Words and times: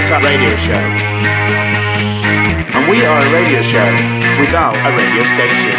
the 0.00 0.06
Tap 0.08 0.22
radio 0.22 0.56
show. 0.56 0.80
And 2.72 2.84
we 2.88 3.04
are 3.04 3.20
a 3.20 3.28
radio 3.32 3.60
show 3.60 3.84
without 4.40 4.72
a 4.72 4.90
radio 4.96 5.24
station. 5.28 5.76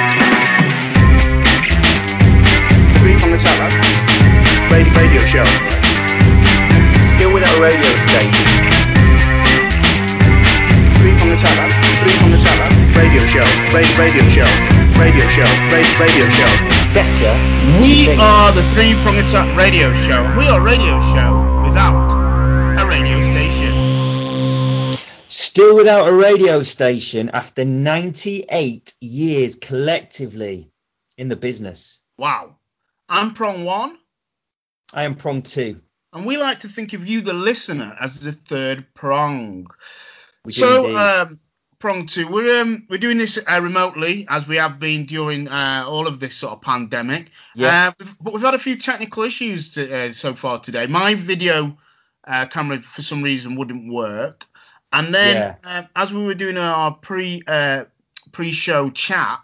Three 3.01 3.18
Prong 3.18 3.33
Attack 3.33 3.73
radio, 4.69 4.94
radio 4.94 5.22
show. 5.26 5.47
Still 7.01 7.33
without 7.33 7.58
a 7.58 7.62
radio 7.62 7.92
station. 7.97 8.46
Three 11.01 11.13
Prong 11.17 11.33
Attack 11.33 11.74
three 11.97 12.13
Prong 12.22 12.33
Attack 12.33 12.62
radio 12.94 13.22
show, 13.26 13.47
radio, 13.74 13.96
radio 13.97 14.26
show, 14.29 14.49
radio 15.01 15.26
show, 15.33 15.49
radio, 15.74 15.94
radio 15.97 16.26
show. 16.30 16.52
Better. 16.94 17.34
We 17.81 18.14
are 18.20 18.52
the 18.52 18.64
Three 18.73 18.94
Prong 19.02 19.17
Attack 19.17 19.58
radio 19.58 19.90
show. 20.06 20.22
We 20.38 20.48
are 20.48 20.62
radio 20.62 21.00
show 21.14 21.41
Without 25.73 26.09
a 26.09 26.13
radio 26.13 26.63
station 26.63 27.30
after 27.34 27.63
98 27.63 28.93
years 28.99 29.55
collectively 29.55 30.70
in 31.17 31.30
the 31.30 31.35
business. 31.35 32.02
Wow. 32.17 32.57
I'm 33.07 33.34
prong 33.34 33.63
one. 33.63 33.97
I 34.94 35.03
am 35.03 35.16
prong 35.16 35.44
two. 35.44 35.80
And 36.11 36.25
we 36.25 36.38
like 36.38 36.59
to 36.59 36.67
think 36.67 36.94
of 36.94 37.07
you, 37.07 37.21
the 37.21 37.34
listener, 37.34 37.95
as 37.99 38.20
the 38.20 38.34
third 38.34 38.94
prong. 38.94 39.67
We 40.44 40.52
so, 40.52 40.97
um, 40.97 41.39
prong 41.80 42.05
two, 42.05 42.27
we're 42.27 42.61
um, 42.61 42.85
we're 42.89 42.97
doing 42.97 43.17
this 43.17 43.38
uh, 43.38 43.59
remotely 43.61 44.25
as 44.30 44.45
we 44.45 44.58
have 44.58 44.77
been 44.77 45.05
during 45.05 45.47
uh, 45.47 45.85
all 45.88 46.05
of 46.05 46.19
this 46.19 46.35
sort 46.35 46.53
of 46.53 46.61
pandemic. 46.61 47.31
Yeah. 47.55 47.94
Uh, 47.99 48.05
but 48.19 48.33
we've 48.33 48.41
had 48.44 48.55
a 48.55 48.59
few 48.59 48.75
technical 48.75 49.23
issues 49.23 49.72
to, 49.72 50.06
uh, 50.06 50.11
so 50.11 50.35
far 50.35 50.59
today. 50.59 50.85
My 50.88 51.16
video 51.16 51.78
uh, 52.28 52.45
camera, 52.47 52.81
for 52.81 53.02
some 53.02 53.23
reason, 53.23 53.56
wouldn't 53.56 53.91
work. 53.91 54.45
And 54.94 55.14
then, 55.14 55.56
uh, 55.64 55.84
as 55.95 56.14
we 56.14 56.23
were 56.23 56.34
doing 56.34 56.58
our 56.58 56.92
pre 56.92 57.44
uh, 57.47 57.86
pre 58.31 58.52
show 58.52 58.89
chat, 58.89 59.39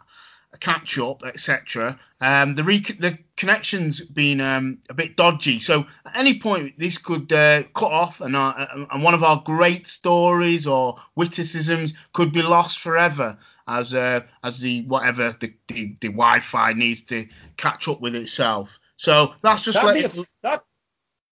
catch 0.60 0.98
up, 0.98 1.24
etc. 1.26 2.00
Um, 2.20 2.56
the 2.56 2.64
re- 2.64 2.98
the 3.00 3.18
connection's 3.36 4.02
been 4.02 4.42
um, 4.42 4.80
a 4.90 4.94
bit 4.94 5.16
dodgy. 5.16 5.60
So 5.60 5.86
at 6.06 6.16
any 6.16 6.40
point 6.40 6.74
this 6.78 6.98
could 6.98 7.32
uh, 7.32 7.64
cut 7.76 7.92
off, 7.92 8.22
and 8.22 8.36
our, 8.36 8.88
and 8.92 9.04
one 9.04 9.14
of 9.14 9.24
our 9.24 9.42
great 9.46 9.88
stories 9.88 10.66
or 10.68 10.98
witticisms 11.16 11.94
could 12.14 12.32
be 12.32 12.42
lost 12.42 12.80
forever, 12.80 13.38
as 13.68 13.94
uh, 13.94 14.22
as 14.44 14.60
the 14.60 14.84
whatever 14.84 15.36
the, 15.40 15.54
the 15.68 15.96
the 16.02 16.10
Wi-Fi 16.10 16.74
needs 16.74 17.04
to 17.04 17.28
catch 17.58 17.88
up 17.88 18.02
with 18.02 18.16
itself. 18.16 18.80
So 18.98 19.34
that's 19.44 19.62
just 19.62 19.76
That'd 19.76 19.94
be 19.94 20.22
a 20.22 20.26
that, 20.42 20.64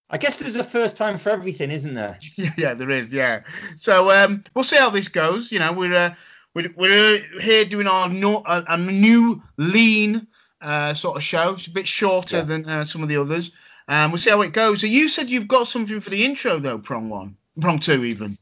I 0.09 0.17
guess 0.17 0.38
there's 0.38 0.56
a 0.56 0.64
first 0.64 0.98
time 0.98 1.17
for 1.17 1.30
everything, 1.31 1.72
isn't 1.72 1.94
there? 1.95 2.20
yeah, 2.58 2.73
there 2.75 2.92
is, 2.92 3.11
yeah. 3.11 3.42
So 3.78 4.11
um, 4.11 4.44
we'll 4.53 4.64
see 4.64 4.78
how 4.78 4.89
this 4.92 5.08
goes. 5.08 5.52
You 5.52 5.59
know, 5.59 5.73
we're 5.73 5.95
uh, 5.95 6.16
we're, 6.53 6.72
we're 6.75 7.39
here 7.42 7.66
doing 7.66 7.88
our 7.88 8.08
no, 8.08 8.44
a, 8.45 8.64
a 8.67 8.78
new 8.78 9.42
lean 9.58 10.28
uh, 10.61 10.94
sort 10.94 11.17
of 11.17 11.23
show. 11.23 11.56
It's 11.56 11.67
a 11.67 11.72
bit 11.72 11.88
shorter 11.88 12.38
Yeah. 12.38 12.44
than 12.44 12.70
uh, 12.70 12.86
some 12.86 13.02
of 13.03 13.09
the 13.09 13.17
others. 13.17 13.52
Um, 13.88 14.11
we'll 14.11 14.17
see 14.20 14.30
how 14.30 14.42
it 14.42 14.53
goes. 14.53 14.81
So 14.81 14.88
you 14.88 15.09
said 15.09 15.30
you've 15.30 15.48
got 15.48 15.67
something 15.67 16.00
for 16.02 16.09
the 16.11 16.23
intro 16.26 16.59
though, 16.59 16.78
prong 16.80 17.09
one, 17.09 17.38
prong 17.59 17.80
two 17.80 18.03
even. 18.06 18.38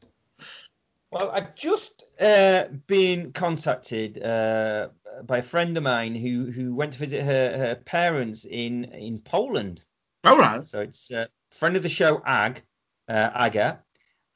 Well, 1.10 1.30
I've 1.30 1.54
just 1.54 2.02
uh, 2.20 2.64
been 2.86 3.32
contacted 3.32 4.22
uh, 4.22 4.88
by 5.24 5.38
a 5.38 5.42
friend 5.42 5.76
of 5.76 5.82
mine 5.82 6.14
who 6.14 6.50
who 6.50 6.74
went 6.74 6.92
to 6.94 6.98
visit 6.98 7.22
her, 7.24 7.56
her 7.56 7.74
parents 7.76 8.44
in 8.44 8.84
in 8.84 9.18
Poland. 9.20 9.82
All 10.24 10.36
right. 10.38 10.64
So 10.64 10.80
it's 10.80 11.10
a 11.10 11.28
friend 11.54 11.76
of 11.76 11.82
the 11.82 11.88
show, 11.88 12.22
Ag, 12.24 12.62
uh, 13.08 13.30
Aga, 13.34 13.82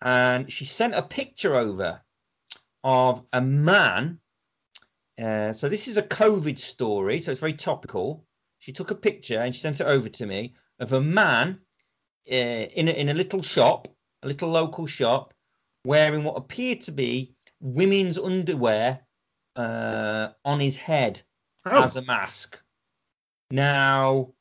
and 0.00 0.50
she 0.50 0.64
sent 0.64 0.94
a 0.94 1.02
picture 1.02 1.54
over 1.54 2.00
of 2.84 3.24
a 3.32 3.40
man. 3.40 4.20
Uh, 5.20 5.52
so 5.52 5.68
this 5.68 5.88
is 5.88 5.96
a 5.96 6.02
COVID 6.02 6.58
story, 6.58 7.18
so 7.18 7.32
it's 7.32 7.40
very 7.40 7.54
topical. 7.54 8.24
She 8.58 8.72
took 8.72 8.90
a 8.90 8.94
picture 8.94 9.40
and 9.40 9.54
she 9.54 9.60
sent 9.60 9.80
it 9.80 9.86
over 9.86 10.08
to 10.08 10.26
me 10.26 10.54
of 10.78 10.92
a 10.92 11.00
man 11.00 11.60
uh, 12.30 12.34
in 12.34 12.88
a, 12.88 12.92
in 12.92 13.08
a 13.08 13.14
little 13.14 13.42
shop, 13.42 13.88
a 14.22 14.28
little 14.28 14.48
local 14.48 14.86
shop, 14.86 15.34
wearing 15.84 16.24
what 16.24 16.36
appeared 16.36 16.82
to 16.82 16.92
be 16.92 17.34
women's 17.60 18.18
underwear 18.18 19.00
uh, 19.56 20.28
on 20.44 20.60
his 20.60 20.76
head 20.76 21.22
Oh, 21.64 21.82
as 21.82 21.96
a 21.96 22.02
mask. 22.02 22.62
Now, 23.50 24.32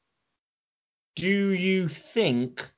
do 1.18 1.52
you 1.52 1.88
think 1.88 2.70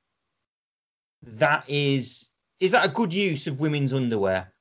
that 1.24 1.66
is 1.68 2.32
is 2.60 2.72
that 2.72 2.86
a 2.86 2.90
good 2.90 3.14
use 3.14 3.48
of 3.48 3.60
women's 3.60 3.94
underwear? 3.94 4.52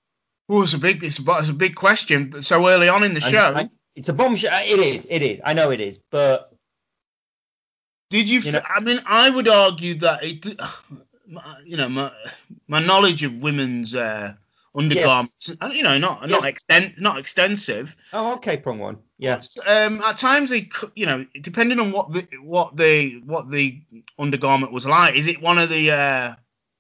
well, 0.49 0.63
it's 0.63 0.73
a 0.75 0.79
big, 0.79 1.05
it's 1.05 1.19
a, 1.19 1.23
it's 1.39 1.49
a 1.51 1.53
big 1.53 1.75
question. 1.75 2.41
So 2.43 2.69
early 2.69 2.89
on 2.89 3.03
in 3.05 3.13
the 3.15 3.23
And- 3.23 3.31
show, 3.31 3.53
and 3.55 3.71
it's 3.95 4.09
a 4.09 4.15
bombshell. 4.15 4.51
It 4.65 4.79
is. 4.81 5.07
It 5.11 5.23
is. 5.23 5.41
I 5.45 5.53
know 5.55 5.71
it 5.71 5.81
is. 5.81 5.99
But 6.11 6.53
Did 8.11 8.29
you? 8.29 8.41
You 8.41 8.53
know- 8.53 8.63
I 8.67 8.81
mean, 8.81 9.01
I 9.07 9.29
would 9.31 9.49
argue 9.49 9.99
that 10.01 10.25
it. 10.25 10.47
You 11.67 11.77
know, 11.77 11.91
my 11.91 12.11
my 12.69 12.81
knowledge 12.81 13.23
of 13.23 13.35
women's 13.35 13.95
uh, 13.95 14.33
undergarments. 14.75 15.51
uh, 15.61 15.71
You 15.73 15.83
know, 15.83 15.99
not 15.99 16.29
Yes. 16.29 16.31
not 16.31 16.45
extent 16.49 17.01
not 17.01 17.19
extensive. 17.19 17.95
oh, 18.13 18.35
okay, 18.35 18.57
prong 18.57 18.79
one. 18.79 18.99
Yeah. 19.19 19.43
Um, 19.67 20.01
at 20.03 20.17
times 20.17 20.51
they, 20.51 20.69
you 20.95 21.07
know, 21.07 21.27
depending 21.41 21.81
on 21.81 21.93
what 21.93 22.13
the 22.13 22.27
what 22.43 22.77
the 22.77 23.21
what 23.25 23.51
the 23.51 23.81
undergarment 24.19 24.73
was 24.73 24.87
like. 24.87 25.15
Is 25.17 25.27
it 25.27 25.41
one 25.43 25.59
of 25.59 25.69
the 25.71 25.91
uh, 25.91 26.35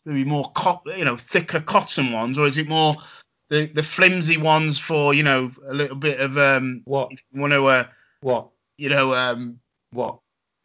maybe 0.04 0.24
more 0.24 0.50
cot, 0.52 0.82
you 0.86 1.04
know, 1.04 1.16
thicker 1.16 1.60
cotton 1.60 2.12
ones, 2.12 2.38
or 2.38 2.46
is 2.46 2.58
it 2.58 2.68
more 2.68 2.94
the 3.50 3.66
the 3.66 3.82
flimsy 3.82 4.36
ones 4.36 4.78
for 4.78 5.14
you 5.14 5.22
know 5.22 5.50
a 5.68 5.74
little 5.74 5.96
bit 5.96 6.20
of 6.20 6.38
um, 6.38 6.82
What? 6.84 7.10
want 7.32 7.52
to 7.52 7.66
uh, 7.66 7.86
What? 8.20 8.50
you 8.76 8.88
know 8.88 9.14
um. 9.14 9.60
What? 9.90 10.18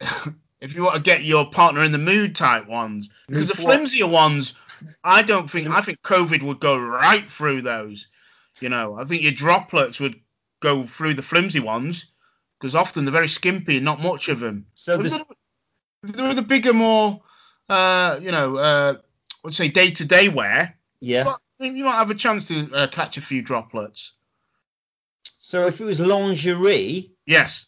if 0.60 0.74
you 0.74 0.82
want 0.82 0.96
to 0.96 1.02
get 1.02 1.24
your 1.24 1.50
partner 1.50 1.82
in 1.82 1.92
the 1.92 1.98
mood 1.98 2.34
type 2.36 2.66
ones, 2.68 3.08
because 3.26 3.48
the 3.48 3.56
for 3.56 3.62
what? 3.62 3.78
flimsier 3.78 4.06
ones, 4.06 4.54
I 5.02 5.22
don't 5.22 5.50
think 5.50 5.68
I 5.68 5.80
think 5.80 6.00
COVID 6.02 6.42
would 6.42 6.60
go 6.60 6.76
right 6.78 7.30
through 7.30 7.62
those. 7.62 8.06
You 8.60 8.68
know, 8.68 8.96
I 8.98 9.04
think 9.04 9.22
your 9.22 9.32
droplets 9.32 9.98
would 10.00 10.20
go 10.60 10.86
through 10.86 11.14
the 11.14 11.22
flimsy 11.22 11.60
ones 11.60 12.06
because 12.58 12.74
often 12.74 13.04
they're 13.04 13.12
very 13.12 13.28
skimpy 13.28 13.76
and 13.76 13.84
not 13.84 14.00
much 14.00 14.28
of 14.28 14.40
them. 14.40 14.66
So 14.74 14.96
this. 14.98 15.12
they're- 15.12 15.24
if 16.04 16.12
they 16.12 16.22
were 16.22 16.34
the 16.34 16.42
bigger, 16.42 16.74
more, 16.74 17.22
uh, 17.70 18.18
you 18.20 18.30
know, 18.30 18.56
uh, 18.58 18.94
let's 19.42 19.56
say 19.56 19.68
day 19.68 19.90
to 19.92 20.04
day 20.04 20.28
wear, 20.28 20.78
Yeah. 21.00 21.24
but 21.24 21.40
you 21.58 21.84
might 21.84 21.96
have 21.96 22.10
a 22.10 22.14
chance 22.14 22.48
to 22.48 22.70
uh, 22.74 22.86
catch 22.88 23.16
a 23.16 23.22
few 23.22 23.40
droplets. 23.40 24.12
So 25.38 25.66
if 25.66 25.80
it 25.80 25.84
was 25.84 26.00
lingerie, 26.00 27.10
Yes. 27.26 27.66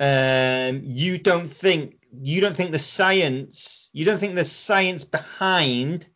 um, 0.00 0.80
you 0.84 1.18
don't 1.18 1.46
think 1.46 1.99
you 2.12 2.40
don't 2.40 2.54
think 2.56 2.70
the 2.72 2.78
science 2.78 3.90
you 3.92 4.04
don't 4.04 4.18
think 4.18 4.34
the 4.34 4.44
science 4.44 5.04
behind 5.04 6.08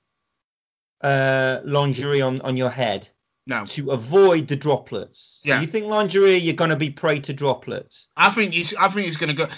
uh, 1.03 1.61
lingerie 1.65 2.23
on 2.23 2.41
on 2.41 2.57
your 2.57 2.71
head 2.71 3.09
No. 3.47 3.65
to 3.67 3.91
avoid 3.91 4.49
the 4.49 4.57
droplets. 4.57 5.41
Yeah. 5.45 5.61
You 5.61 5.67
think 5.67 5.87
lingerie 5.87 6.37
you're 6.37 6.55
gonna 6.57 6.77
be 6.77 6.91
prey 6.91 7.21
to 7.21 7.33
droplets? 7.33 8.09
I 8.17 8.31
think 8.31 8.57
it's, 8.57 8.75
I 8.75 8.89
think 8.89 9.07
it's 9.09 9.17
going 9.19 9.37
to 9.37 9.47
go. 9.47 9.53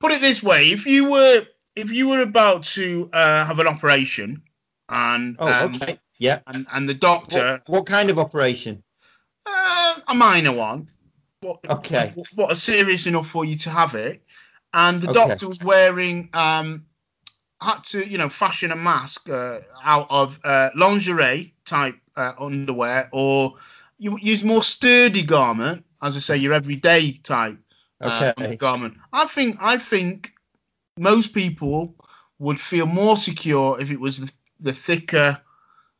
Put 0.00 0.12
it 0.12 0.20
this 0.20 0.42
way: 0.42 0.70
if 0.72 0.84
you 0.86 1.10
were 1.10 1.46
if 1.76 1.90
you 1.92 2.08
were 2.08 2.20
about 2.20 2.64
to 2.64 3.08
uh, 3.12 3.44
have 3.46 3.58
an 3.60 3.66
operation, 3.68 4.42
and 4.88 5.36
Oh, 5.38 5.50
um, 5.50 5.74
okay. 5.76 5.98
Yeah. 6.18 6.40
and 6.46 6.66
and 6.70 6.88
the 6.88 6.94
doctor, 6.94 7.62
What, 7.66 7.76
what 7.78 7.86
kind 7.86 8.10
of 8.10 8.18
operation? 8.18 8.82
uh, 9.46 9.94
a 10.08 10.14
minor 10.14 10.52
one, 10.52 10.88
but 11.40 11.58
Okay. 11.68 12.14
but 12.36 12.52
a 12.52 12.56
serious 12.56 13.06
enough 13.06 13.28
for 13.28 13.44
you 13.44 13.56
to 13.58 13.70
have 13.70 13.94
it, 13.94 14.22
and 14.74 15.00
the 15.02 15.08
Okay. 15.08 15.08
doctor 15.08 15.48
was 15.48 15.60
wearing 15.60 16.28
um 16.34 16.86
had 17.60 17.82
to 17.84 18.06
you 18.06 18.18
know 18.18 18.28
fashion 18.28 18.72
a 18.72 18.76
mask 18.76 19.28
uh, 19.30 19.60
out 19.84 20.06
of 20.10 20.38
uh, 20.44 20.70
lingerie 20.76 21.54
type 21.64 21.96
uh, 22.16 22.32
underwear 22.38 23.08
or 23.12 23.54
you 23.98 24.18
use 24.20 24.42
more 24.42 24.62
sturdy 24.62 25.22
garment 25.22 25.84
as 26.02 26.16
I 26.16 26.20
say 26.20 26.36
your 26.36 26.52
everyday 26.52 27.12
type 27.22 27.58
uh, 28.04 28.32
Okay. 28.32 28.58
garment. 28.58 28.94
I 29.12 29.26
think 29.26 29.58
I 29.60 29.78
think 29.78 30.32
most 30.98 31.32
people 31.34 31.94
would 32.38 32.60
feel 32.60 32.86
more 32.86 33.16
secure 33.16 33.80
if 33.80 33.90
it 33.90 34.00
was 34.00 34.20
the, 34.20 34.32
the 34.60 34.72
thicker, 34.72 35.40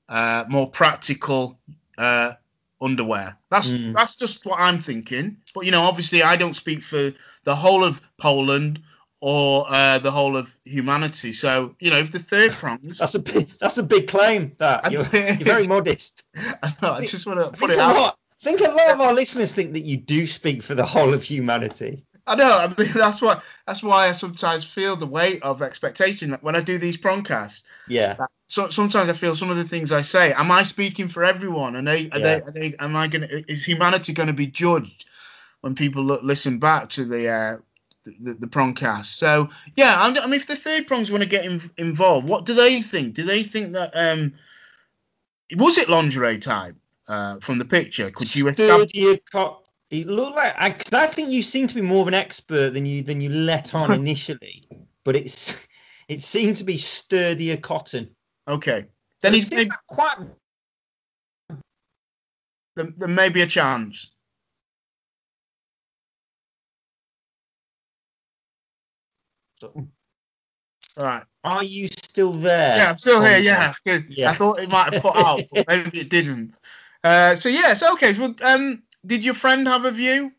uh, 0.08 0.44
more 0.48 0.70
practical 0.70 1.58
uh, 1.98 2.32
underwear. 2.80 3.36
That's 3.50 3.68
Mm. 3.68 3.92
that's 3.92 4.16
just 4.16 4.44
what 4.44 4.60
I'm 4.60 4.78
thinking. 4.80 5.38
But 5.54 5.64
you 5.66 5.70
know, 5.72 5.82
obviously, 5.82 6.22
I 6.22 6.36
don't 6.36 6.54
speak 6.56 6.82
for 6.82 7.12
the 7.44 7.56
whole 7.56 7.84
of 7.84 8.00
Poland 8.18 8.82
or 9.22 9.72
uh, 9.72 10.00
the 10.00 10.10
whole 10.10 10.36
of 10.36 10.52
humanity. 10.64 11.32
So 11.32 11.76
you 11.78 11.90
know, 11.90 11.98
if 11.98 12.10
the 12.10 12.18
third 12.18 12.52
prongs, 12.62 12.98
That's 12.98 13.14
a 13.14 13.20
big, 13.20 13.48
that's 13.58 13.78
a 13.78 13.84
big 13.84 14.08
claim. 14.08 14.52
That 14.58 14.90
you're, 14.90 15.06
you're 15.12 15.36
very 15.36 15.66
modest. 15.66 16.24
I, 16.36 17.06
just 17.06 17.26
want 17.26 17.38
to 17.38 17.50
put 17.50 17.58
think 17.58 17.72
it 17.72 17.78
out. 17.78 17.96
lot. 17.96 18.18
I 18.40 18.44
think 18.44 18.60
a 18.60 18.64
lot 18.64 18.90
of 18.90 19.00
our 19.00 19.14
listeners 19.14 19.54
think 19.54 19.74
that 19.74 19.80
you 19.82 19.96
do 19.96 20.26
speak 20.26 20.64
for 20.64 20.74
the 20.74 20.84
whole 20.84 21.14
of 21.14 21.22
humanity. 21.22 22.04
I 22.26 22.34
know. 22.34 22.58
I 22.58 22.66
mean, 22.66 22.92
that's 22.94 23.22
why 23.22 23.40
that's 23.64 23.82
why 23.82 24.08
I 24.08 24.12
sometimes 24.12 24.64
feel 24.64 24.96
the 24.96 25.06
weight 25.06 25.42
of 25.44 25.62
expectation 25.62 26.36
when 26.40 26.56
I 26.56 26.60
do 26.60 26.78
these 26.78 26.96
prongcasts. 26.96 27.62
Yeah. 27.86 28.16
so, 28.48 28.70
sometimes 28.70 29.08
I 29.08 29.12
feel 29.12 29.36
some 29.36 29.50
of 29.50 29.56
the 29.56 29.64
things 29.64 29.92
I 29.92 30.02
say. 30.02 30.32
Am 30.32 30.50
I 30.50 30.64
speaking 30.64 31.08
for 31.08 31.22
everyone? 31.22 31.76
And 31.76 31.86
they, 31.86 32.10
are 32.10 32.18
yeah. 32.18 32.40
they, 32.40 32.42
are 32.42 32.50
they, 32.50 32.74
am 32.80 32.96
I 32.96 33.06
gonna? 33.06 33.28
Is 33.46 33.64
humanity 33.64 34.12
going 34.12 34.26
to 34.26 34.32
be 34.32 34.48
judged 34.48 35.04
when 35.62 35.74
people 35.74 36.04
look, 36.04 36.22
listen 36.22 36.58
back 36.58 36.90
to 36.90 37.04
the 37.04 37.28
uh, 37.28 37.56
the, 38.04 38.34
the 38.34 38.46
prongcast? 38.46 39.06
So 39.06 39.48
yeah, 39.74 39.96
I 39.98 40.10
mean, 40.10 40.34
if 40.34 40.46
the 40.46 40.56
third 40.56 40.86
prongs 40.86 41.10
want 41.10 41.22
to 41.22 41.28
get 41.28 41.44
in, 41.44 41.70
involved, 41.78 42.26
what 42.26 42.44
do 42.44 42.52
they 42.52 42.82
think? 42.82 43.14
Do 43.14 43.24
they 43.24 43.42
think 43.42 43.72
that 43.72 43.92
um, 43.94 44.34
was 45.56 45.78
it 45.78 45.88
lingerie 45.88 46.38
type 46.38 46.76
uh, 47.08 47.38
from 47.40 47.58
the 47.58 47.64
picture? 47.64 48.10
Could 48.10 48.34
you 48.34 48.48
establish? 48.48 48.92
Co- 49.32 49.62
it 49.90 50.06
looked 50.06 50.36
like 50.36 50.78
because 50.78 50.94
I, 50.94 51.04
I 51.04 51.06
think 51.06 51.30
you 51.30 51.42
seem 51.42 51.66
to 51.68 51.74
be 51.74 51.82
more 51.82 52.02
of 52.02 52.08
an 52.08 52.14
expert 52.14 52.70
than 52.70 52.86
you 52.86 53.02
than 53.02 53.20
you 53.20 53.30
let 53.30 53.74
on 53.74 53.92
initially, 53.92 54.68
but 55.04 55.16
it's 55.16 55.56
it 56.08 56.20
seemed 56.20 56.56
to 56.56 56.64
be 56.64 56.76
sturdier 56.76 57.56
cotton. 57.56 58.10
Okay. 58.48 58.86
Then 59.20 59.32
so 59.32 59.34
he's 59.34 59.52
maybe 59.52 59.70
quite. 59.86 60.16
There, 62.74 62.88
there 62.96 63.08
may 63.08 63.28
be 63.28 63.42
a 63.42 63.46
chance. 63.46 64.10
Right. 70.98 71.24
Are 71.44 71.64
you 71.64 71.88
still 71.88 72.32
there? 72.32 72.76
Yeah, 72.76 72.90
I'm 72.90 72.96
still 72.96 73.22
here. 73.22 73.38
Yeah. 73.38 73.74
yeah. 73.84 74.30
I 74.30 74.34
thought 74.34 74.60
it 74.60 74.70
might 74.70 74.92
have 74.92 75.02
put 75.02 75.16
out, 75.16 75.42
but 75.52 75.66
maybe 75.68 76.00
it 76.00 76.08
didn't. 76.08 76.54
Uh, 77.04 77.34
so 77.34 77.48
yes, 77.48 77.82
okay. 77.82 78.12
Well, 78.12 78.32
um, 78.42 78.84
did 79.04 79.24
your 79.24 79.34
friend 79.34 79.66
have 79.66 79.84
a 79.84 79.90
view? 79.90 80.30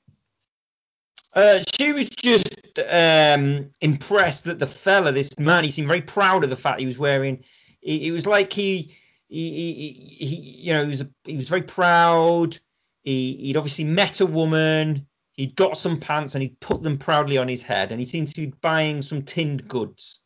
Uh, 1.33 1.59
she 1.77 1.91
was 1.91 2.09
just 2.09 2.79
um, 2.89 3.69
impressed 3.81 4.45
that 4.45 4.59
the 4.59 4.65
fella, 4.65 5.11
this 5.11 5.37
man, 5.37 5.65
he 5.65 5.71
seemed 5.71 5.89
very 5.89 6.03
proud 6.03 6.45
of 6.45 6.49
the 6.49 6.55
fact 6.55 6.79
he 6.79 6.85
was 6.85 6.97
wearing 6.97 7.43
it, 7.83 8.01
it 8.03 8.11
was 8.11 8.25
like 8.25 8.53
he, 8.53 8.95
he, 9.27 9.51
he, 9.51 10.25
he, 10.25 10.35
you 10.35 10.73
know, 10.73 10.83
he 10.83 10.89
was 10.89 11.05
he 11.25 11.35
was 11.35 11.49
very 11.49 11.63
proud. 11.63 12.57
He, 13.03 13.35
he'd 13.35 13.57
obviously 13.57 13.85
met 13.85 14.21
a 14.21 14.25
woman. 14.25 15.07
He'd 15.33 15.55
got 15.55 15.77
some 15.77 15.99
pants 15.99 16.35
and 16.35 16.43
he'd 16.43 16.59
put 16.59 16.81
them 16.81 16.97
proudly 16.97 17.37
on 17.37 17.47
his 17.47 17.63
head, 17.63 17.91
and 17.91 17.99
he 17.99 18.05
seemed 18.05 18.27
to 18.29 18.35
be 18.35 18.53
buying 18.61 19.01
some 19.01 19.23
tinned 19.23 19.67
goods. 19.67 20.21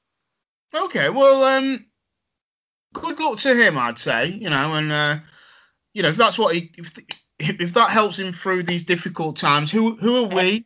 Okay, 0.75 1.09
well, 1.09 1.43
um, 1.43 1.85
good 2.93 3.19
luck 3.19 3.39
to 3.39 3.55
him, 3.55 3.77
I'd 3.77 3.97
say. 3.97 4.27
You 4.27 4.49
know, 4.49 4.75
and 4.75 4.91
uh, 4.91 5.17
you 5.93 6.03
know, 6.03 6.09
if 6.09 6.17
that's 6.17 6.37
what 6.37 6.55
he, 6.55 6.71
if, 6.77 6.91
if 7.39 7.73
that 7.73 7.89
helps 7.89 8.19
him 8.19 8.33
through 8.33 8.63
these 8.63 8.83
difficult 8.83 9.37
times, 9.37 9.71
who 9.71 9.95
who 9.95 10.25
are 10.25 10.35
we? 10.35 10.65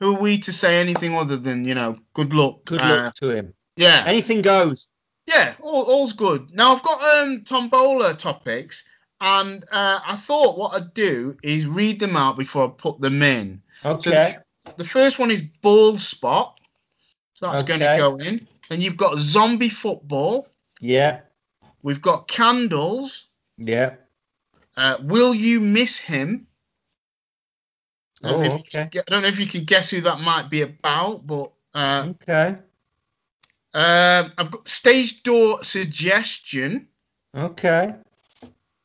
Who 0.00 0.16
are 0.16 0.20
we 0.20 0.38
to 0.38 0.52
say 0.52 0.80
anything 0.80 1.14
other 1.14 1.36
than 1.36 1.64
you 1.64 1.74
know, 1.74 1.98
good 2.14 2.34
luck? 2.34 2.64
Good 2.64 2.80
luck 2.80 3.00
uh, 3.00 3.12
to 3.20 3.30
him. 3.30 3.54
Yeah. 3.76 4.04
Anything 4.06 4.42
goes. 4.42 4.88
Yeah, 5.26 5.54
all, 5.60 5.84
all's 5.84 6.14
good. 6.14 6.52
Now 6.52 6.74
I've 6.74 6.82
got 6.82 7.02
um 7.02 7.44
tombola 7.44 8.14
topics, 8.14 8.84
and 9.20 9.64
uh, 9.70 10.00
I 10.04 10.16
thought 10.16 10.58
what 10.58 10.74
I'd 10.74 10.94
do 10.94 11.36
is 11.42 11.66
read 11.66 12.00
them 12.00 12.16
out 12.16 12.36
before 12.36 12.66
I 12.66 12.70
put 12.76 13.00
them 13.00 13.22
in. 13.22 13.62
Okay. 13.84 14.36
So 14.66 14.72
the 14.76 14.84
first 14.84 15.18
one 15.18 15.30
is 15.30 15.42
ball 15.60 15.98
spot, 15.98 16.58
so 17.34 17.46
that's 17.46 17.62
okay. 17.62 17.78
going 17.78 17.80
to 17.80 17.96
go 17.98 18.16
in. 18.16 18.48
Then 18.68 18.80
you've 18.80 18.96
got 18.96 19.18
zombie 19.18 19.68
football. 19.68 20.46
Yeah. 20.80 21.20
We've 21.82 22.00
got 22.00 22.28
candles. 22.28 23.24
Yeah. 23.58 23.96
Uh, 24.76 24.96
will 25.02 25.34
you 25.34 25.60
miss 25.60 25.98
him? 25.98 26.46
Oh, 28.24 28.40
okay. 28.40 28.88
I 28.94 29.02
don't 29.08 29.22
know 29.22 29.28
if 29.28 29.40
you 29.40 29.46
can 29.46 29.64
guess 29.64 29.90
who 29.90 30.00
that 30.02 30.20
might 30.20 30.48
be 30.48 30.62
about, 30.62 31.26
but 31.26 31.50
uh, 31.74 32.10
okay. 32.10 32.56
Um, 33.74 34.32
I've 34.38 34.50
got 34.50 34.68
stage 34.68 35.22
door 35.22 35.64
suggestion. 35.64 36.88
Okay. 37.36 37.94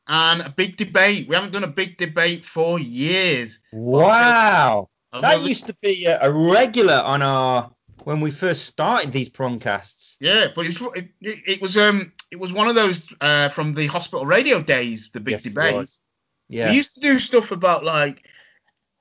And 0.07 0.41
a 0.41 0.49
big 0.49 0.77
debate. 0.77 1.27
We 1.27 1.35
haven't 1.35 1.51
done 1.51 1.63
a 1.63 1.67
big 1.67 1.97
debate 1.97 2.45
for 2.45 2.79
years. 2.79 3.59
Wow. 3.73 4.89
That 5.19 5.41
used 5.41 5.67
to 5.67 5.75
be 5.81 6.05
a, 6.05 6.19
a, 6.21 6.31
regular 6.31 6.93
on 6.93 7.21
our 7.21 7.71
when 8.03 8.19
we 8.21 8.31
first 8.31 8.65
started 8.65 9.11
these 9.11 9.29
prongcasts. 9.29 10.15
Yeah, 10.19 10.47
but 10.55 10.67
it, 10.67 10.81
it, 10.95 11.09
it 11.21 11.61
was 11.61 11.75
um 11.75 12.11
it 12.31 12.39
was 12.39 12.53
one 12.53 12.67
of 12.67 12.75
those 12.75 13.11
uh, 13.19 13.49
from 13.49 13.73
the 13.73 13.87
hospital 13.87 14.25
radio 14.25 14.61
days, 14.61 15.09
the 15.11 15.19
big 15.19 15.33
yes, 15.33 15.43
debate. 15.43 15.89
Yeah. 16.49 16.69
We 16.69 16.75
used 16.75 16.93
to 16.95 16.99
do 16.99 17.19
stuff 17.19 17.51
about 17.51 17.83
like 17.83 18.23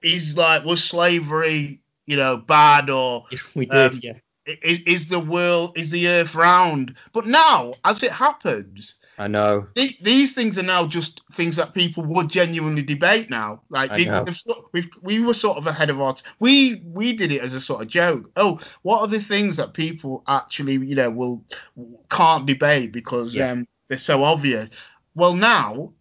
is 0.03 0.37
like 0.37 0.65
was 0.65 0.83
slavery 0.83 1.83
you 2.07 2.17
know 2.17 2.37
bad 2.37 2.91
or 2.91 3.27
we 3.55 3.67
did 3.67 3.93
um, 3.93 4.01
yeah 4.03 4.13
is 4.47 5.09
the 5.09 5.19
world 5.19 5.77
is 5.77 5.91
the 5.91 6.07
earth 6.07 6.37
round 6.37 6.95
but 7.13 7.27
now 7.27 7.75
as 7.85 8.03
it 8.03 8.13
happens 8.13 8.95
i 9.19 9.27
know 9.27 9.67
these 9.75 10.35
things 10.35 10.59
are 10.59 10.63
now 10.63 10.87
just 10.87 11.23
things 11.33 11.57
that 11.57 11.75
people 11.75 12.05
would 12.05 12.29
genuinely 12.29 12.83
debate 12.83 13.31
now 13.31 13.61
like 13.69 13.91
we 14.73 14.89
we 15.03 15.21
were 15.21 15.35
sort 15.35 15.57
of 15.57 15.67
ahead 15.67 15.91
of 15.91 16.01
our 16.01 16.15
t- 16.15 16.23
we 16.39 16.83
we 16.85 17.13
did 17.13 17.33
it 17.33 17.41
as 17.41 17.55
a 17.55 17.61
sort 17.61 17.83
of 17.83 17.89
joke 17.89 18.31
oh 18.37 18.59
what 18.83 19.01
are 19.01 19.09
the 19.09 19.21
things 19.21 19.57
that 19.57 19.73
people 19.73 20.23
actually 20.29 20.75
you 20.75 20.95
know 20.95 21.11
will 21.11 21.43
can't 22.11 22.47
debate 22.47 22.93
because 22.93 23.35
yeah. 23.35 23.51
um, 23.51 23.67
they're 23.89 23.99
so 23.99 24.23
obvious 24.25 24.69
well 25.15 25.35
now 25.35 25.93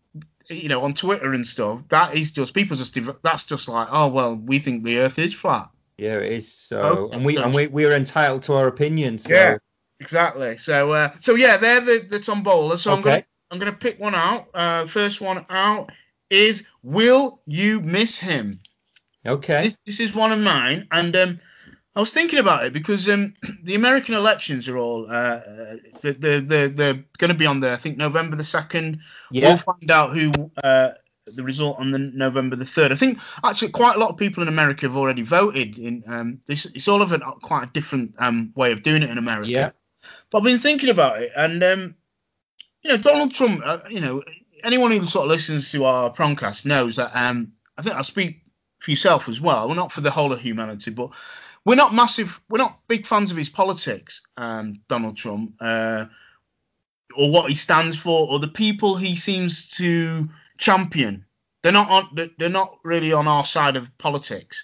you 0.49 0.69
know 0.69 0.81
on 0.81 0.93
twitter 0.93 1.33
and 1.33 1.47
stuff 1.47 1.81
that 1.89 2.15
is 2.15 2.31
just 2.31 2.53
people 2.53 2.75
just 2.77 2.97
that's 3.23 3.45
just 3.45 3.67
like 3.67 3.87
oh 3.91 4.07
well 4.07 4.35
we 4.35 4.59
think 4.59 4.83
the 4.83 4.97
earth 4.97 5.17
is 5.19 5.33
flat 5.33 5.69
yeah, 5.97 6.17
it 6.17 6.31
is. 6.31 6.51
So, 6.51 6.81
oh, 6.81 7.09
and 7.15 7.23
we 7.23 7.37
and 7.37 7.53
we 7.53 7.67
we're 7.67 7.93
entitled 7.93 8.43
to 8.43 8.53
our 8.53 8.67
opinions. 8.67 9.23
So. 9.23 9.33
Yeah, 9.33 9.57
exactly. 9.99 10.57
So, 10.57 10.91
uh, 10.91 11.11
so 11.19 11.35
yeah, 11.35 11.57
they're 11.57 11.81
the 11.81 12.05
the 12.09 12.19
tombola. 12.19 12.77
So 12.77 12.91
okay. 12.91 12.97
I'm 12.97 13.03
gonna 13.03 13.25
I'm 13.51 13.59
gonna 13.59 13.73
pick 13.73 13.99
one 13.99 14.15
out. 14.15 14.47
Uh, 14.53 14.85
first 14.87 15.21
one 15.21 15.45
out 15.49 15.91
is 16.29 16.65
Will 16.83 17.41
you 17.45 17.81
miss 17.81 18.17
him? 18.17 18.59
Okay. 19.25 19.63
This 19.63 19.77
this 19.85 19.99
is 19.99 20.13
one 20.13 20.31
of 20.31 20.39
mine, 20.39 20.87
and 20.91 21.15
um, 21.15 21.39
I 21.95 21.99
was 22.01 22.11
thinking 22.11 22.39
about 22.39 22.65
it 22.65 22.73
because 22.73 23.07
um, 23.09 23.33
the 23.63 23.75
American 23.75 24.15
elections 24.15 24.67
are 24.67 24.77
all 24.77 25.07
uh, 25.09 25.41
they're, 26.01 26.41
they're, 26.41 26.69
they're 26.69 27.03
going 27.17 27.31
to 27.31 27.37
be 27.37 27.45
on 27.45 27.61
there. 27.61 27.73
I 27.73 27.77
think 27.77 27.97
November 27.97 28.35
the 28.35 28.43
second. 28.43 28.99
Yeah. 29.31 29.49
We'll 29.49 29.57
find 29.57 29.89
out 29.89 30.15
who 30.15 30.51
uh, 30.61 30.89
the 31.25 31.43
result 31.43 31.79
on 31.79 31.91
the 31.91 31.99
November 31.99 32.55
the 32.55 32.65
third. 32.65 32.91
I 32.91 32.95
think 32.95 33.19
actually 33.43 33.71
quite 33.71 33.95
a 33.95 33.99
lot 33.99 34.09
of 34.09 34.17
people 34.17 34.43
in 34.43 34.49
America 34.49 34.87
have 34.87 34.97
already 34.97 35.21
voted. 35.21 35.77
In 35.77 36.03
um, 36.07 36.41
this, 36.47 36.65
it's 36.65 36.87
all 36.87 37.01
of 37.01 37.13
a 37.13 37.19
quite 37.19 37.63
a 37.63 37.71
different 37.71 38.13
um, 38.19 38.51
way 38.55 38.71
of 38.73 38.83
doing 38.83 39.01
it 39.01 39.09
in 39.09 39.17
America. 39.17 39.49
Yeah. 39.49 39.71
But 40.29 40.39
I've 40.39 40.43
been 40.43 40.59
thinking 40.59 40.89
about 40.89 41.21
it, 41.21 41.31
and 41.35 41.63
um, 41.63 41.95
you 42.81 42.91
know, 42.91 42.97
Donald 42.97 43.33
Trump. 43.33 43.61
Uh, 43.63 43.79
you 43.89 44.01
know, 44.01 44.23
anyone 44.63 44.91
who 44.91 45.05
sort 45.07 45.25
of 45.25 45.31
listens 45.31 45.71
to 45.71 45.85
our 45.85 46.11
prongcast 46.11 46.65
knows 46.65 46.97
that. 46.97 47.11
Um, 47.15 47.53
I 47.77 47.81
think 47.81 47.95
I 47.95 48.01
speak 48.01 48.41
for 48.79 48.91
yourself 48.91 49.29
as 49.29 49.41
well. 49.41 49.67
We're 49.67 49.75
not 49.75 49.91
for 49.91 50.01
the 50.01 50.11
whole 50.11 50.31
of 50.31 50.39
humanity, 50.39 50.91
but 50.91 51.09
we're 51.65 51.75
not 51.75 51.93
massive. 51.93 52.39
We're 52.49 52.59
not 52.59 52.79
big 52.87 53.07
fans 53.07 53.31
of 53.31 53.37
his 53.37 53.49
politics, 53.49 54.21
um, 54.37 54.81
Donald 54.87 55.17
Trump, 55.17 55.55
uh, 55.59 56.05
or 57.17 57.31
what 57.31 57.49
he 57.49 57.55
stands 57.55 57.97
for, 57.97 58.27
or 58.29 58.39
the 58.39 58.47
people 58.47 58.95
he 58.95 59.15
seems 59.15 59.69
to 59.77 60.29
champion. 60.57 61.25
They're 61.63 61.71
not 61.71 61.89
on. 61.89 62.29
They're 62.37 62.49
not 62.49 62.77
really 62.83 63.11
on 63.11 63.27
our 63.27 63.45
side 63.45 63.75
of 63.75 63.97
politics. 63.97 64.63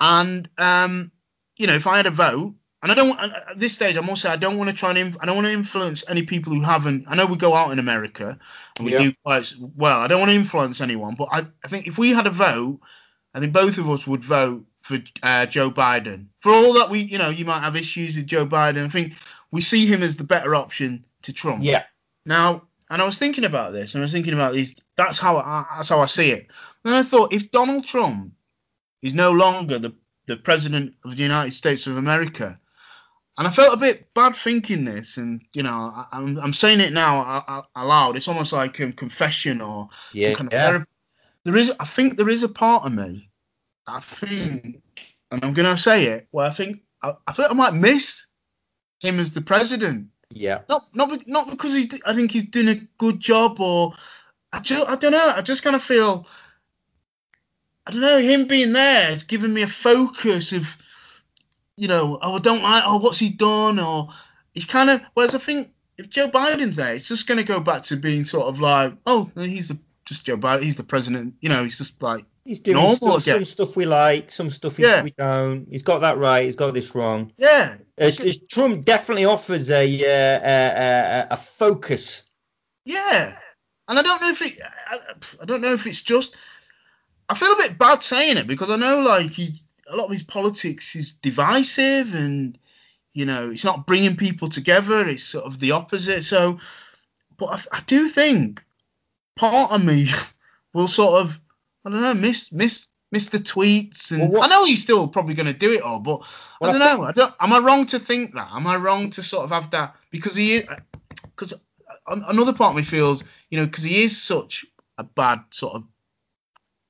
And 0.00 0.48
um, 0.58 1.12
you 1.56 1.66
know, 1.66 1.74
if 1.74 1.86
I 1.86 1.96
had 1.96 2.06
a 2.06 2.10
vote, 2.10 2.54
and 2.84 2.92
I 2.92 2.94
don't 2.94 3.18
at 3.18 3.58
this 3.58 3.72
stage, 3.72 3.96
I 3.96 4.02
must 4.02 4.20
say 4.20 4.28
I 4.28 4.36
don't 4.36 4.58
want 4.58 4.68
to 4.68 4.76
try 4.76 4.90
and 4.90 5.16
I 5.18 5.24
don't 5.24 5.36
want 5.36 5.46
to 5.46 5.52
influence 5.52 6.04
any 6.06 6.24
people 6.24 6.52
who 6.52 6.60
haven't. 6.60 7.06
I 7.08 7.14
know 7.14 7.24
we 7.24 7.36
go 7.36 7.54
out 7.54 7.72
in 7.72 7.78
America 7.78 8.38
and 8.76 8.84
we 8.84 8.92
yeah. 8.92 8.98
do 8.98 9.14
quite 9.24 9.54
well. 9.58 10.00
I 10.00 10.06
don't 10.06 10.20
want 10.20 10.28
to 10.28 10.36
influence 10.36 10.82
anyone, 10.82 11.14
but 11.14 11.28
I, 11.32 11.46
I 11.64 11.68
think 11.68 11.86
if 11.86 11.96
we 11.96 12.10
had 12.10 12.26
a 12.26 12.30
vote, 12.30 12.80
I 13.32 13.40
think 13.40 13.54
both 13.54 13.78
of 13.78 13.88
us 13.88 14.06
would 14.06 14.22
vote 14.22 14.66
for 14.82 14.98
uh, 15.22 15.46
Joe 15.46 15.70
Biden. 15.70 16.26
For 16.40 16.52
all 16.52 16.74
that 16.74 16.90
we, 16.90 17.00
you 17.00 17.16
know, 17.16 17.30
you 17.30 17.46
might 17.46 17.60
have 17.60 17.74
issues 17.74 18.16
with 18.16 18.26
Joe 18.26 18.46
Biden. 18.46 18.84
I 18.84 18.90
think 18.90 19.14
we 19.50 19.62
see 19.62 19.86
him 19.86 20.02
as 20.02 20.16
the 20.16 20.24
better 20.24 20.54
option 20.54 21.06
to 21.22 21.32
Trump. 21.32 21.64
Yeah. 21.64 21.84
Now, 22.26 22.64
and 22.90 23.00
I 23.00 23.06
was 23.06 23.18
thinking 23.18 23.44
about 23.44 23.72
this, 23.72 23.94
and 23.94 24.02
I 24.02 24.04
was 24.04 24.12
thinking 24.12 24.34
about 24.34 24.52
these. 24.52 24.76
That's 24.96 25.18
how 25.18 25.38
I, 25.38 25.64
that's 25.76 25.88
how 25.88 26.02
I 26.02 26.06
see 26.06 26.32
it. 26.32 26.48
And 26.84 26.94
I 26.94 27.02
thought, 27.02 27.32
if 27.32 27.50
Donald 27.50 27.86
Trump 27.86 28.34
is 29.00 29.14
no 29.14 29.32
longer 29.32 29.78
the 29.78 29.94
the 30.26 30.36
president 30.36 30.96
of 31.02 31.12
the 31.12 31.22
United 31.22 31.54
States 31.54 31.86
of 31.86 31.96
America, 31.96 32.58
and 33.36 33.48
I 33.48 33.50
felt 33.50 33.74
a 33.74 33.78
bit 33.78 34.12
bad 34.14 34.36
thinking 34.36 34.84
this, 34.84 35.16
and 35.16 35.42
you 35.52 35.62
know, 35.62 35.92
I, 35.94 36.16
am 36.16 36.26
I'm, 36.26 36.38
I'm 36.38 36.52
saying 36.52 36.80
it 36.80 36.92
now 36.92 37.20
uh, 37.20 37.42
uh, 37.48 37.62
aloud. 37.76 38.16
It's 38.16 38.28
almost 38.28 38.52
like 38.52 38.78
a 38.80 38.92
confession 38.92 39.60
or 39.60 39.88
yeah, 40.12 40.34
kind 40.34 40.48
of 40.48 40.52
yeah. 40.52 40.84
There 41.44 41.56
is, 41.56 41.72
I 41.78 41.84
think, 41.84 42.16
there 42.16 42.28
is 42.28 42.42
a 42.42 42.48
part 42.48 42.84
of 42.86 42.92
me. 42.92 43.28
I 43.86 44.00
think, 44.00 44.82
and 45.30 45.44
I'm 45.44 45.52
gonna 45.52 45.76
say 45.76 46.06
it, 46.06 46.28
where 46.30 46.46
I 46.46 46.50
think 46.50 46.82
I, 47.02 47.14
I 47.26 47.32
feel 47.32 47.44
like 47.44 47.52
I 47.52 47.56
might 47.56 47.74
miss 47.74 48.26
him 49.00 49.20
as 49.20 49.32
the 49.32 49.42
president. 49.42 50.08
Yeah. 50.30 50.60
Not 50.68 50.88
not 50.94 51.26
not 51.26 51.50
because 51.50 51.74
he 51.74 51.90
I 52.06 52.14
think 52.14 52.30
he's 52.30 52.46
doing 52.46 52.68
a 52.68 52.80
good 52.98 53.20
job 53.20 53.60
or 53.60 53.94
I 54.52 54.60
just, 54.60 54.88
I 54.88 54.94
don't 54.96 55.12
know. 55.12 55.32
I 55.36 55.42
just 55.42 55.62
kind 55.62 55.76
of 55.76 55.82
feel 55.82 56.26
I 57.86 57.90
don't 57.90 58.00
know 58.00 58.18
him 58.18 58.46
being 58.46 58.72
there 58.72 59.06
has 59.06 59.24
given 59.24 59.52
me 59.52 59.62
a 59.62 59.66
focus 59.66 60.52
of 60.52 60.66
you 61.76 61.88
know 61.88 62.18
oh 62.20 62.36
I 62.36 62.38
don't 62.38 62.62
like 62.62 62.84
oh 62.86 62.98
what's 62.98 63.18
he 63.18 63.30
done 63.30 63.78
or 63.78 64.10
he's 64.52 64.64
kind 64.64 64.90
of 64.90 65.00
whereas 65.14 65.34
I 65.34 65.38
think 65.38 65.70
if 65.96 66.10
Joe 66.10 66.28
Biden's 66.28 66.76
there, 66.76 66.94
it's 66.94 67.08
just 67.08 67.26
going 67.26 67.38
to 67.38 67.44
go 67.44 67.60
back 67.60 67.84
to 67.84 67.96
being 67.96 68.24
sort 68.24 68.46
of 68.46 68.60
like, 68.60 68.94
oh, 69.06 69.30
he's 69.36 69.68
the 69.68 69.78
just 70.04 70.26
Joe 70.26 70.36
Biden, 70.36 70.62
he's 70.62 70.76
the 70.76 70.84
president. 70.84 71.34
You 71.40 71.48
know, 71.48 71.64
he's 71.64 71.78
just 71.78 72.02
like 72.02 72.24
he's 72.44 72.60
doing 72.60 72.90
stuff, 72.90 73.22
some 73.22 73.44
stuff 73.44 73.76
we 73.76 73.86
like, 73.86 74.30
some 74.30 74.50
stuff 74.50 74.78
yeah. 74.78 75.02
we 75.02 75.12
don't. 75.12 75.66
He's 75.70 75.82
got 75.82 76.00
that 76.00 76.18
right. 76.18 76.44
He's 76.44 76.56
got 76.56 76.74
this 76.74 76.94
wrong. 76.94 77.32
Yeah. 77.38 77.76
It's, 77.96 78.20
it's, 78.20 78.38
Trump 78.46 78.84
definitely 78.84 79.24
offers 79.24 79.70
a, 79.70 79.84
uh, 79.84 80.40
a, 80.44 81.30
a 81.30 81.34
a 81.34 81.36
focus. 81.36 82.26
Yeah, 82.84 83.38
and 83.88 83.98
I 83.98 84.02
don't 84.02 84.20
know 84.20 84.30
if 84.30 84.42
it. 84.42 84.58
I, 84.60 84.98
I 85.40 85.44
don't 85.44 85.62
know 85.62 85.72
if 85.72 85.86
it's 85.86 86.02
just. 86.02 86.36
I 87.26 87.34
feel 87.34 87.52
a 87.52 87.56
bit 87.56 87.78
bad 87.78 88.02
saying 88.02 88.36
it 88.36 88.46
because 88.46 88.68
I 88.68 88.76
know 88.76 89.00
like 89.00 89.30
he 89.30 89.62
a 89.88 89.96
lot 89.96 90.06
of 90.06 90.12
his 90.12 90.22
politics 90.22 90.96
is 90.96 91.12
divisive 91.22 92.14
and 92.14 92.58
you 93.12 93.26
know 93.26 93.50
it's 93.50 93.64
not 93.64 93.86
bringing 93.86 94.16
people 94.16 94.48
together. 94.48 95.06
It's 95.08 95.24
sort 95.24 95.44
of 95.44 95.60
the 95.60 95.72
opposite. 95.72 96.24
So, 96.24 96.58
but 97.36 97.46
I, 97.46 97.78
I 97.78 97.80
do 97.86 98.08
think 98.08 98.64
part 99.36 99.72
of 99.72 99.84
me 99.84 100.10
will 100.72 100.88
sort 100.88 101.22
of 101.22 101.38
I 101.84 101.90
don't 101.90 102.00
know 102.00 102.14
miss 102.14 102.52
miss 102.52 102.86
miss 103.12 103.28
the 103.28 103.38
tweets 103.38 104.10
and 104.10 104.32
well, 104.32 104.42
I 104.42 104.48
know 104.48 104.64
he's 104.64 104.82
still 104.82 105.06
probably 105.06 105.34
going 105.34 105.46
to 105.46 105.52
do 105.52 105.72
it 105.72 105.82
all, 105.82 106.00
but 106.00 106.20
well, 106.60 106.70
I 106.70 106.72
don't 106.72 106.82
I 106.82 106.96
know. 106.96 107.04
I 107.04 107.12
don't, 107.12 107.34
am 107.40 107.52
I 107.52 107.58
wrong 107.58 107.86
to 107.86 107.98
think 107.98 108.34
that? 108.34 108.48
Am 108.52 108.66
I 108.66 108.76
wrong 108.76 109.10
to 109.10 109.22
sort 109.22 109.44
of 109.44 109.50
have 109.50 109.70
that 109.70 109.94
because 110.10 110.34
he 110.34 110.56
is 110.56 110.68
because 111.22 111.54
another 112.06 112.52
part 112.52 112.70
of 112.70 112.76
me 112.76 112.82
feels 112.82 113.24
you 113.50 113.58
know 113.58 113.66
because 113.66 113.84
he 113.84 114.02
is 114.02 114.20
such 114.20 114.66
a 114.98 115.04
bad 115.04 115.40
sort 115.50 115.74
of 115.74 115.84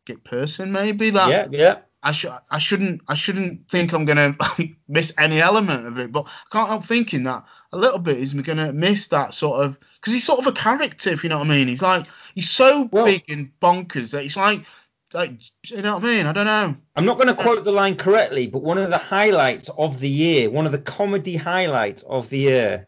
get 0.07 0.23
person 0.25 0.73
maybe 0.73 1.11
that 1.11 1.29
yeah 1.29 1.47
yeah 1.51 1.79
I 2.05 2.13
should 2.13 2.33
I 2.51 2.59
shouldn't 2.59 3.01
I 3.09 3.15
shouldn't 3.15 3.71
think 3.71 3.95
I'm 3.95 4.05
gonna 4.05 4.37
miss 4.89 5.15
any 5.17 5.41
element 5.41 5.87
of 5.87 5.99
it, 5.99 6.13
but 6.13 6.27
I 6.27 6.53
can't 6.53 6.69
help 6.69 6.85
thinking 6.85 7.25
that 7.25 7.45
a 7.73 7.79
little 7.79 7.99
bit 7.99 8.19
is 8.19 8.35
gonna 8.35 8.75
miss 8.75 9.09
that 9.09 9.33
sort 9.33 9.65
of 9.65 9.79
because 9.97 10.13
he's 10.13 10.25
sort 10.25 10.39
of 10.39 10.47
a 10.47 10.53
character, 10.53 11.09
if 11.11 11.25
you 11.25 11.31
know 11.31 11.39
what 11.39 11.47
I 11.47 11.51
mean. 11.51 11.67
He's 11.67 11.81
like 11.81 12.07
he's 12.35 12.51
so 12.51 12.91
well, 12.93 13.07
big 13.07 13.25
and 13.31 13.51
bonkers 13.59 14.11
that 14.11 14.23
he's 14.23 14.37
like 14.37 14.67
like 15.15 15.33
you 15.65 15.81
know 15.81 15.95
what 15.95 16.05
I 16.05 16.07
mean. 16.07 16.27
I 16.27 16.33
don't 16.33 16.45
know. 16.45 16.77
I'm 16.95 17.07
not 17.07 17.17
gonna 17.17 17.35
quote 17.35 17.65
the 17.65 17.73
line 17.73 17.97
correctly, 17.97 18.49
but 18.49 18.63
one 18.63 18.77
of 18.77 18.91
the 18.91 18.99
highlights 18.99 19.71
of 19.71 19.99
the 19.99 20.11
year, 20.11 20.51
one 20.51 20.67
of 20.67 20.73
the 20.73 20.79
comedy 20.79 21.37
highlights 21.37 22.03
of 22.03 22.29
the 22.29 22.39
year, 22.39 22.87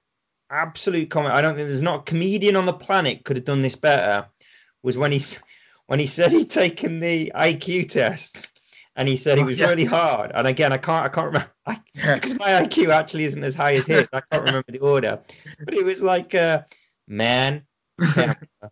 absolute 0.51 1.09
comedy. 1.09 1.33
I 1.33 1.41
don't 1.41 1.55
think 1.55 1.69
there's 1.69 1.81
not 1.81 2.01
a 2.01 2.03
comedian 2.03 2.55
on 2.55 2.67
the 2.67 2.75
planet 2.75 3.25
could 3.25 3.37
have 3.37 3.47
done 3.47 3.63
this 3.63 3.77
better. 3.77 4.29
Was 4.83 4.99
when 4.99 5.11
he 5.11 5.23
when 5.87 6.01
he 6.01 6.07
said 6.07 6.33
he'd 6.33 6.51
taken 6.51 7.01
the 7.01 7.33
IQ 7.35 7.89
test 7.89 8.56
and 8.97 9.07
he 9.07 9.17
said 9.17 9.39
it 9.39 9.45
was 9.45 9.59
yeah. 9.59 9.69
really 9.69 9.85
hard. 9.85 10.33
And 10.35 10.47
again, 10.47 10.73
I 10.73 10.79
can't, 10.79 11.05
I 11.05 11.09
can't 11.09 11.27
remember 11.27 11.53
I, 11.67 11.81
yeah. 11.95 12.15
because 12.15 12.39
my 12.39 12.49
IQ 12.49 12.89
actually 12.89 13.25
isn't 13.25 13.45
as 13.45 13.55
high 13.55 13.75
as 13.75 13.87
his. 13.87 14.09
I 14.13 14.23
can't 14.31 14.45
remember 14.45 14.73
the 14.73 14.81
order, 14.81 15.21
but 15.63 15.75
it 15.75 15.85
was 15.85 16.03
like 16.03 16.35
uh, 16.35 16.63
man, 17.07 17.65
camera, 18.01 18.37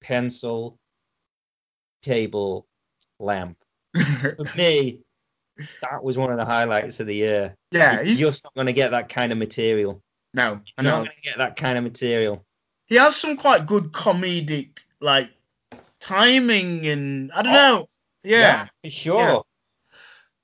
pencil, 0.00 0.78
table, 2.02 2.66
lamp. 3.20 3.58
For 3.94 4.36
me, 4.56 5.00
that 5.82 6.02
was 6.02 6.16
one 6.16 6.30
of 6.30 6.38
the 6.38 6.44
highlights 6.44 7.00
of 7.00 7.06
the 7.06 7.14
year. 7.14 7.54
Yeah, 7.70 8.00
you're 8.00 8.30
just 8.30 8.44
not 8.44 8.54
going 8.54 8.68
to 8.68 8.72
get 8.72 8.92
that 8.92 9.10
kind 9.10 9.32
of 9.32 9.38
material. 9.38 10.02
No, 10.34 10.60
I'm 10.76 10.84
not 10.84 11.04
going 11.04 11.06
to 11.06 11.22
get 11.22 11.38
that 11.38 11.56
kind 11.56 11.76
of 11.76 11.84
material. 11.84 12.44
He 12.86 12.94
has 12.94 13.16
some 13.16 13.36
quite 13.36 13.66
good 13.66 13.92
comedic 13.92 14.78
like 15.00 15.30
timing 16.00 16.86
and 16.86 17.32
I 17.32 17.42
don't 17.42 17.52
oh, 17.52 17.56
know. 17.56 17.86
Yeah, 18.24 18.38
yeah 18.38 18.66
for 18.84 18.90
sure. 18.90 19.44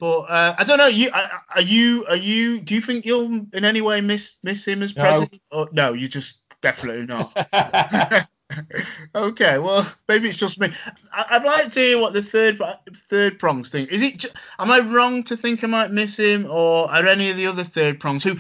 But 0.00 0.20
uh, 0.22 0.54
I 0.58 0.64
don't 0.64 0.78
know. 0.78 0.86
You 0.86 1.10
are 1.12 1.60
you 1.60 2.04
are 2.08 2.16
you? 2.16 2.60
Do 2.60 2.74
you 2.74 2.80
think 2.80 3.04
you'll 3.04 3.46
in 3.52 3.64
any 3.64 3.80
way 3.80 4.00
miss 4.00 4.36
miss 4.42 4.64
him 4.66 4.82
as 4.82 4.92
president? 4.92 5.40
No. 5.52 5.58
Or, 5.58 5.68
no, 5.72 5.92
you 5.92 6.08
just 6.08 6.38
definitely 6.60 7.06
not. 7.06 8.28
okay, 9.14 9.58
well 9.58 9.90
maybe 10.08 10.28
it's 10.28 10.36
just 10.36 10.58
me. 10.58 10.72
I, 11.12 11.38
would 11.38 11.46
like 11.46 11.70
to 11.72 11.80
hear 11.80 11.98
what 11.98 12.12
the 12.12 12.22
third 12.22 12.60
third 13.08 13.38
prongs 13.38 13.70
think. 13.70 13.90
Is 13.90 14.02
it? 14.02 14.26
Am 14.58 14.70
I 14.70 14.80
wrong 14.80 15.22
to 15.24 15.36
think 15.36 15.62
I 15.62 15.68
might 15.68 15.92
miss 15.92 16.16
him, 16.16 16.46
or 16.50 16.90
are 16.90 17.06
any 17.06 17.30
of 17.30 17.36
the 17.36 17.46
other 17.46 17.64
third 17.64 18.00
prongs 18.00 18.24
who 18.24 18.36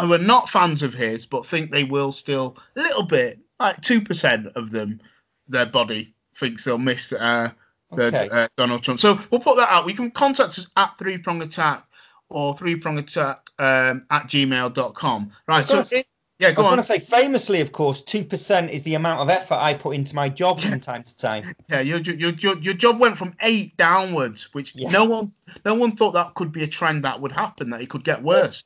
who 0.00 0.12
are 0.12 0.18
not 0.18 0.50
fans 0.50 0.82
of 0.82 0.92
his 0.92 1.24
but 1.24 1.46
think 1.46 1.70
they 1.70 1.84
will 1.84 2.12
still 2.12 2.56
a 2.76 2.80
little 2.80 3.04
bit, 3.04 3.38
like 3.60 3.80
two 3.80 4.00
percent 4.00 4.48
of 4.56 4.70
them, 4.70 5.00
their 5.48 5.66
body 5.66 6.14
thinks 6.34 6.64
they'll 6.64 6.78
miss 6.78 7.12
uh, 7.12 7.50
okay. 7.92 8.28
uh, 8.30 8.48
Donald 8.56 8.82
Trump. 8.82 9.00
So 9.00 9.18
we'll 9.30 9.40
put 9.40 9.56
that 9.56 9.70
out. 9.70 9.86
We 9.86 9.94
can 9.94 10.10
contact 10.10 10.58
us 10.58 10.68
at 10.76 10.98
Three 10.98 11.18
Prong 11.18 11.42
Attack 11.42 11.84
or 12.28 12.56
Three 12.56 12.76
Prong 12.76 12.98
Attack 12.98 13.50
um, 13.58 14.06
at 14.10 14.28
gmail.com. 14.28 15.32
Right. 15.46 15.64
So. 15.64 15.96
It, 15.96 16.06
yeah, 16.38 16.52
go 16.52 16.62
I 16.62 16.64
was 16.64 16.66
going 16.66 16.76
to 16.78 16.82
say, 16.82 16.98
famously, 16.98 17.62
of 17.62 17.72
course, 17.72 18.02
two 18.02 18.22
percent 18.22 18.70
is 18.70 18.82
the 18.82 18.94
amount 18.94 19.20
of 19.20 19.30
effort 19.30 19.54
I 19.54 19.72
put 19.72 19.96
into 19.96 20.14
my 20.14 20.28
job 20.28 20.60
from 20.60 20.80
time 20.80 21.02
to 21.02 21.16
time. 21.16 21.54
Yeah, 21.70 21.80
your 21.80 21.98
your 22.00 22.32
your, 22.32 22.58
your 22.58 22.74
job 22.74 22.98
went 22.98 23.16
from 23.16 23.34
eight 23.40 23.76
downwards, 23.78 24.52
which 24.52 24.74
yeah. 24.74 24.90
no 24.90 25.06
one 25.06 25.32
no 25.64 25.74
one 25.74 25.96
thought 25.96 26.12
that 26.12 26.34
could 26.34 26.52
be 26.52 26.62
a 26.62 26.66
trend 26.66 27.04
that 27.04 27.22
would 27.22 27.32
happen, 27.32 27.70
that 27.70 27.80
it 27.80 27.88
could 27.88 28.04
get 28.04 28.22
worse. 28.22 28.64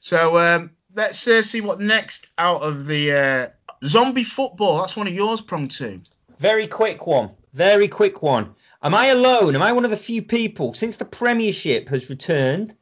So 0.00 0.38
um, 0.38 0.70
let's 0.94 1.28
uh, 1.28 1.42
see 1.42 1.60
what 1.60 1.78
next 1.78 2.26
out 2.38 2.62
of 2.62 2.86
the 2.86 3.12
uh, 3.12 3.48
zombie 3.84 4.24
football. 4.24 4.78
That's 4.78 4.96
one 4.96 5.06
of 5.06 5.12
yours, 5.12 5.42
prong 5.42 5.68
two. 5.68 6.00
Very 6.38 6.66
quick 6.66 7.06
one. 7.06 7.32
Very 7.54 7.86
quick 7.86 8.20
one. 8.20 8.56
Am 8.82 8.96
I 8.96 9.06
alone? 9.06 9.54
Am 9.54 9.62
I 9.62 9.72
one 9.72 9.84
of 9.84 9.92
the 9.92 9.96
few 9.96 10.22
people 10.22 10.74
since 10.74 10.96
the 10.96 11.04
Premiership 11.04 11.88
has 11.88 12.10
returned? 12.10 12.74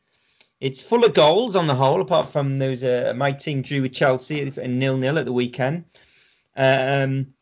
It's 0.63 0.81
full 0.81 1.05
of 1.05 1.13
goals 1.13 1.57
on 1.57 1.67
the 1.67 1.75
whole, 1.75 2.01
apart 2.01 2.31
from 2.31 2.59
those 2.59 2.83
uh, 2.83 3.13
my 3.15 3.33
team 3.33 3.61
drew 3.61 3.83
with 3.83 3.93
Chelsea 3.93 4.41
and 4.41 4.79
nil 4.79 4.97
nil 4.97 5.19
at 5.19 5.27
the 5.27 5.33
weekend. 5.33 5.85
Um, 6.57 7.35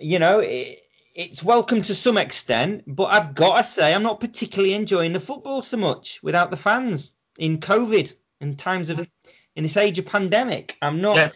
you 0.00 0.18
know, 0.18 0.38
it, 0.38 0.78
it's 1.14 1.44
welcome 1.44 1.82
to 1.82 1.94
some 1.94 2.16
extent, 2.16 2.84
but 2.86 3.12
I've 3.12 3.34
got 3.34 3.58
to 3.58 3.64
say 3.64 3.94
I'm 3.94 4.02
not 4.02 4.20
particularly 4.20 4.72
enjoying 4.72 5.12
the 5.12 5.20
football 5.20 5.60
so 5.60 5.76
much 5.76 6.22
without 6.22 6.50
the 6.50 6.56
fans 6.56 7.12
in 7.36 7.58
COVID 7.58 8.14
in 8.40 8.56
times 8.56 8.88
of 8.88 9.06
in 9.54 9.64
this 9.64 9.76
age 9.76 9.98
of 9.98 10.06
pandemic. 10.06 10.78
I'm 10.80 11.02
not. 11.02 11.16
Yeah. 11.16 11.30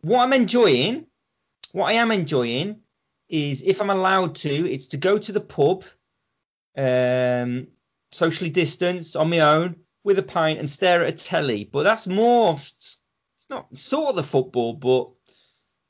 What 0.00 0.22
I'm 0.22 0.32
enjoying, 0.32 1.06
what 1.70 1.86
I 1.86 1.92
am 1.92 2.10
enjoying, 2.10 2.81
is 3.32 3.62
if 3.62 3.80
I'm 3.80 3.90
allowed 3.90 4.36
to, 4.36 4.70
it's 4.70 4.88
to 4.88 4.98
go 4.98 5.16
to 5.18 5.32
the 5.32 5.40
pub, 5.40 5.84
um, 6.76 7.68
socially 8.12 8.50
distanced 8.50 9.16
on 9.16 9.30
my 9.30 9.40
own 9.40 9.76
with 10.04 10.18
a 10.18 10.22
pint 10.22 10.58
and 10.58 10.70
stare 10.70 11.02
at 11.02 11.14
a 11.14 11.24
telly. 11.24 11.64
But 11.64 11.84
that's 11.84 12.06
more, 12.06 12.54
it's 12.54 12.98
not 13.48 13.74
sort 13.76 14.10
of 14.10 14.16
the 14.16 14.22
football, 14.22 14.74
but 14.74 15.10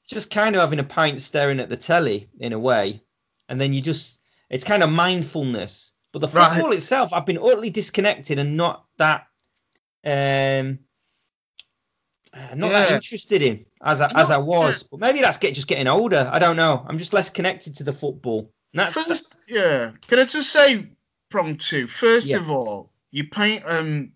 just 0.06 0.30
kind 0.30 0.54
of 0.54 0.62
having 0.62 0.78
a 0.78 0.84
pint 0.84 1.20
staring 1.20 1.58
at 1.58 1.68
the 1.68 1.76
telly 1.76 2.28
in 2.38 2.52
a 2.52 2.58
way. 2.58 3.02
And 3.49 3.61
then 3.61 3.72
you 3.72 3.82
just, 3.82 4.22
it's 4.49 4.64
kind 4.64 4.84
of 4.84 4.90
mindfulness. 4.90 5.92
But 6.12 6.20
the 6.20 6.28
football 6.28 6.68
right. 6.68 6.76
itself, 6.76 7.12
I've 7.12 7.26
been 7.26 7.38
utterly 7.38 7.70
disconnected 7.70 8.38
and 8.38 8.56
not 8.56 8.84
that, 8.99 9.26
um, 10.04 10.78
not 12.35 12.71
yeah. 12.71 12.81
that 12.81 12.93
interested 12.93 13.43
in 13.43 13.67
as 13.83 14.01
I, 14.01 14.11
as 14.15 14.31
I 14.31 14.39
was. 14.39 14.83
But 14.83 15.01
maybe 15.01 15.21
that's 15.21 15.37
get, 15.37 15.55
just 15.55 15.67
getting 15.67 15.89
older. 15.89 16.29
I 16.33 16.39
don't 16.39 16.57
know. 16.57 16.85
I'm 16.87 16.99
just 16.99 17.12
less 17.12 17.31
connected 17.31 17.77
to 17.77 17.85
the 17.85 17.93
football. 17.93 18.51
that's, 18.73 18.95
First, 18.95 19.35
yeah. 19.49 19.93
Can 20.07 20.19
I 20.19 20.25
just 20.25 20.51
say, 20.51 20.89
prong 21.31 21.59
two? 21.59 21.87
First 21.87 22.27
yeah. 22.27 22.39
of 22.39 22.51
all, 22.51 22.91
you 23.11 23.25
paint. 23.25 23.65
Um, 23.67 24.12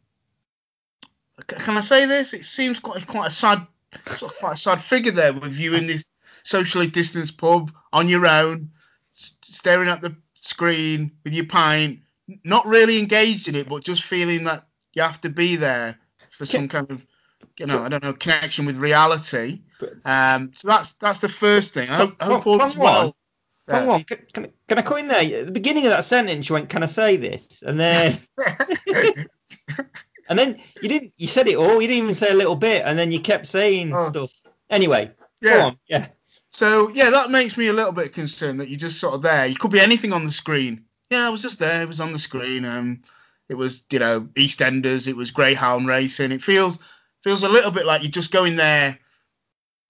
can 1.46 1.76
I 1.76 1.80
say 1.80 2.06
this? 2.06 2.32
It 2.32 2.44
seems 2.44 2.78
quite 2.78 3.06
quite 3.06 3.28
a 3.28 3.30
sad, 3.30 3.66
quite 4.04 4.54
a 4.54 4.56
sad 4.58 4.82
figure 4.82 5.12
there 5.12 5.34
with 5.34 5.56
you 5.56 5.74
in 5.74 5.86
this 5.86 6.06
socially 6.44 6.86
distanced 6.86 7.36
pub 7.36 7.72
on 7.92 8.08
your 8.08 8.26
own, 8.26 8.70
staring 9.14 9.88
at 9.88 10.00
the 10.00 10.16
screen 10.40 11.12
with 11.24 11.34
your 11.34 11.46
pint, 11.46 12.00
not 12.44 12.66
really 12.66 12.98
engaged 12.98 13.48
in 13.48 13.54
it, 13.54 13.68
but 13.68 13.84
just 13.84 14.02
feeling 14.02 14.44
that 14.44 14.66
you 14.94 15.02
have 15.02 15.20
to 15.20 15.28
be 15.28 15.56
there 15.56 15.98
for 16.30 16.46
some 16.46 16.68
kind 16.68 16.90
of 16.90 17.04
you 17.58 17.66
know, 17.66 17.84
I 17.84 17.88
don't 17.88 18.02
know, 18.02 18.12
connection 18.12 18.66
with 18.66 18.76
reality. 18.76 19.60
Um, 20.04 20.52
so 20.56 20.68
that's 20.68 20.92
that's 20.94 21.20
the 21.20 21.28
first 21.28 21.74
thing. 21.74 21.88
I 21.90 21.96
hope, 21.96 22.16
I 22.20 22.26
hope 22.26 22.46
all 22.46 22.58
well. 22.58 23.16
Hang 23.68 23.88
on, 23.88 24.04
can, 24.04 24.18
can, 24.32 24.52
can, 24.68 24.78
I 24.78 24.82
cut 24.82 25.00
in 25.00 25.08
there? 25.08 25.40
At 25.40 25.46
the 25.46 25.52
beginning 25.52 25.86
of 25.86 25.90
that 25.90 26.04
sentence, 26.04 26.48
you 26.48 26.54
went, 26.54 26.68
"Can 26.68 26.84
I 26.84 26.86
say 26.86 27.16
this?" 27.16 27.62
And 27.62 27.80
then, 27.80 28.16
and 30.28 30.38
then 30.38 30.60
you 30.80 30.88
didn't. 30.88 31.14
You 31.16 31.26
said 31.26 31.48
it 31.48 31.56
all. 31.56 31.82
You 31.82 31.88
didn't 31.88 32.04
even 32.04 32.14
say 32.14 32.30
a 32.30 32.36
little 32.36 32.54
bit, 32.54 32.84
and 32.86 32.96
then 32.96 33.10
you 33.10 33.18
kept 33.18 33.46
saying 33.46 33.92
oh. 33.92 34.08
stuff. 34.08 34.32
Anyway, 34.70 35.10
yeah. 35.40 35.50
go 35.50 35.60
on. 35.62 35.78
Yeah. 35.88 36.06
So 36.52 36.90
yeah, 36.90 37.10
that 37.10 37.30
makes 37.30 37.56
me 37.56 37.66
a 37.66 37.72
little 37.72 37.92
bit 37.92 38.12
concerned 38.12 38.60
that 38.60 38.68
you're 38.68 38.78
just 38.78 39.00
sort 39.00 39.14
of 39.14 39.22
there. 39.22 39.46
You 39.46 39.56
could 39.56 39.72
be 39.72 39.80
anything 39.80 40.12
on 40.12 40.24
the 40.24 40.30
screen. 40.30 40.84
Yeah, 41.10 41.26
I 41.26 41.30
was 41.30 41.42
just 41.42 41.58
there. 41.58 41.82
It 41.82 41.88
was 41.88 42.00
on 42.00 42.12
the 42.12 42.18
screen. 42.20 42.64
Um, 42.64 43.02
it 43.48 43.54
was 43.54 43.82
you 43.90 43.98
know 43.98 44.20
EastEnders. 44.20 45.08
It 45.08 45.16
was 45.16 45.32
Greyhound 45.32 45.88
racing. 45.88 46.30
It 46.30 46.42
feels 46.42 46.78
feels 47.26 47.42
a 47.42 47.48
little 47.48 47.72
bit 47.72 47.84
like 47.84 48.02
you're 48.04 48.10
just 48.12 48.30
going 48.30 48.54
there 48.54 48.96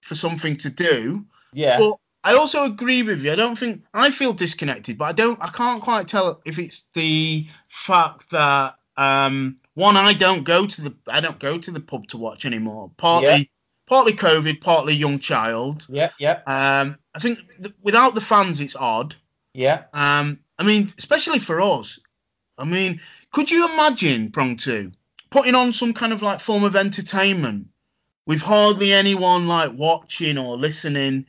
for 0.00 0.14
something 0.14 0.56
to 0.56 0.70
do. 0.70 1.22
Yeah. 1.52 1.78
But 1.78 1.98
I 2.24 2.34
also 2.34 2.64
agree 2.64 3.02
with 3.02 3.22
you. 3.22 3.30
I 3.30 3.34
don't 3.34 3.58
think 3.58 3.84
I 3.92 4.10
feel 4.10 4.32
disconnected, 4.32 4.96
but 4.96 5.04
I 5.04 5.12
don't. 5.12 5.38
I 5.42 5.50
can't 5.50 5.82
quite 5.82 6.08
tell 6.08 6.40
if 6.46 6.58
it's 6.58 6.88
the 6.94 7.46
fact 7.68 8.30
that 8.30 8.76
um, 8.96 9.58
one, 9.74 9.98
I 9.98 10.14
don't 10.14 10.44
go 10.44 10.66
to 10.66 10.80
the 10.80 10.94
I 11.06 11.20
don't 11.20 11.38
go 11.38 11.58
to 11.58 11.70
the 11.70 11.78
pub 11.78 12.08
to 12.08 12.16
watch 12.16 12.46
anymore. 12.46 12.90
Partly, 12.96 13.28
yeah. 13.28 13.44
partly 13.86 14.14
COVID, 14.14 14.62
partly 14.62 14.94
young 14.94 15.18
child. 15.18 15.86
Yeah, 15.90 16.08
yeah. 16.18 16.40
Um, 16.46 16.96
I 17.14 17.18
think 17.18 17.40
th- 17.62 17.74
without 17.82 18.14
the 18.14 18.22
fans, 18.22 18.62
it's 18.62 18.76
odd. 18.76 19.14
Yeah. 19.52 19.82
Um, 19.92 20.40
I 20.58 20.62
mean, 20.62 20.90
especially 20.96 21.40
for 21.40 21.60
us. 21.60 21.98
I 22.56 22.64
mean, 22.64 23.02
could 23.30 23.50
you 23.50 23.70
imagine 23.74 24.32
Prong 24.32 24.56
Two 24.56 24.92
putting 25.36 25.54
on 25.54 25.72
some 25.72 25.92
kind 25.92 26.12
of 26.12 26.22
like 26.22 26.40
form 26.40 26.64
of 26.64 26.76
entertainment 26.76 27.68
with 28.24 28.40
hardly 28.40 28.92
anyone 28.92 29.46
like 29.48 29.72
watching 29.72 30.38
or 30.38 30.56
listening? 30.56 31.26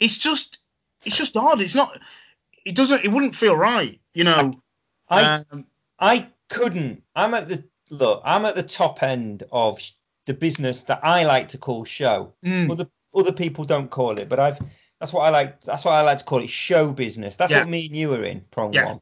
It's 0.00 0.18
just, 0.18 0.58
it's 1.04 1.16
just 1.16 1.36
odd. 1.36 1.60
It's 1.60 1.74
not. 1.74 2.00
It 2.64 2.74
doesn't. 2.74 3.04
It 3.04 3.12
wouldn't 3.12 3.36
feel 3.36 3.54
right. 3.56 4.00
You 4.12 4.24
know. 4.24 4.54
I 5.08 5.44
um, 5.50 5.66
I 5.98 6.28
couldn't. 6.48 7.02
I'm 7.14 7.34
at 7.34 7.48
the 7.48 7.64
look. 7.90 8.22
I'm 8.24 8.44
at 8.44 8.54
the 8.54 8.62
top 8.62 9.02
end 9.02 9.42
of 9.52 9.78
the 10.26 10.34
business 10.34 10.84
that 10.84 11.00
I 11.02 11.24
like 11.26 11.48
to 11.48 11.58
call 11.58 11.84
show. 11.84 12.32
Mm. 12.44 12.70
Other 12.70 12.86
other 13.14 13.32
people 13.32 13.64
don't 13.64 13.90
call 13.90 14.18
it, 14.18 14.28
but 14.28 14.40
I've 14.40 14.58
that's 14.98 15.12
what 15.12 15.22
I 15.22 15.30
like. 15.30 15.60
That's 15.60 15.84
what 15.84 15.92
I 15.92 16.00
like 16.00 16.18
to 16.18 16.24
call 16.24 16.40
it 16.40 16.48
show 16.48 16.92
business. 16.92 17.36
That's 17.36 17.52
Yeah. 17.52 17.60
what 17.60 17.68
me 17.68 17.86
and 17.86 17.94
you 17.96 18.14
are 18.14 18.24
in 18.24 18.40
prong 18.50 18.72
Yeah. 18.72 18.86
one. 18.86 19.00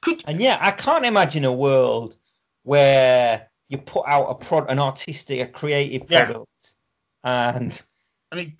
Could 0.00 0.24
And 0.26 0.40
yeah, 0.42 0.58
I 0.60 0.72
can't 0.72 1.04
imagine 1.06 1.44
a 1.44 1.52
world 1.52 2.16
where 2.64 3.48
you 3.74 3.78
put 3.82 4.04
out 4.06 4.26
a 4.26 4.34
pro- 4.34 4.66
an 4.66 4.78
artistic, 4.78 5.40
a 5.40 5.46
creative 5.46 6.10
Yeah. 6.10 6.24
product, 6.26 6.74
and 7.22 7.82
I 8.32 8.36
mean, 8.36 8.56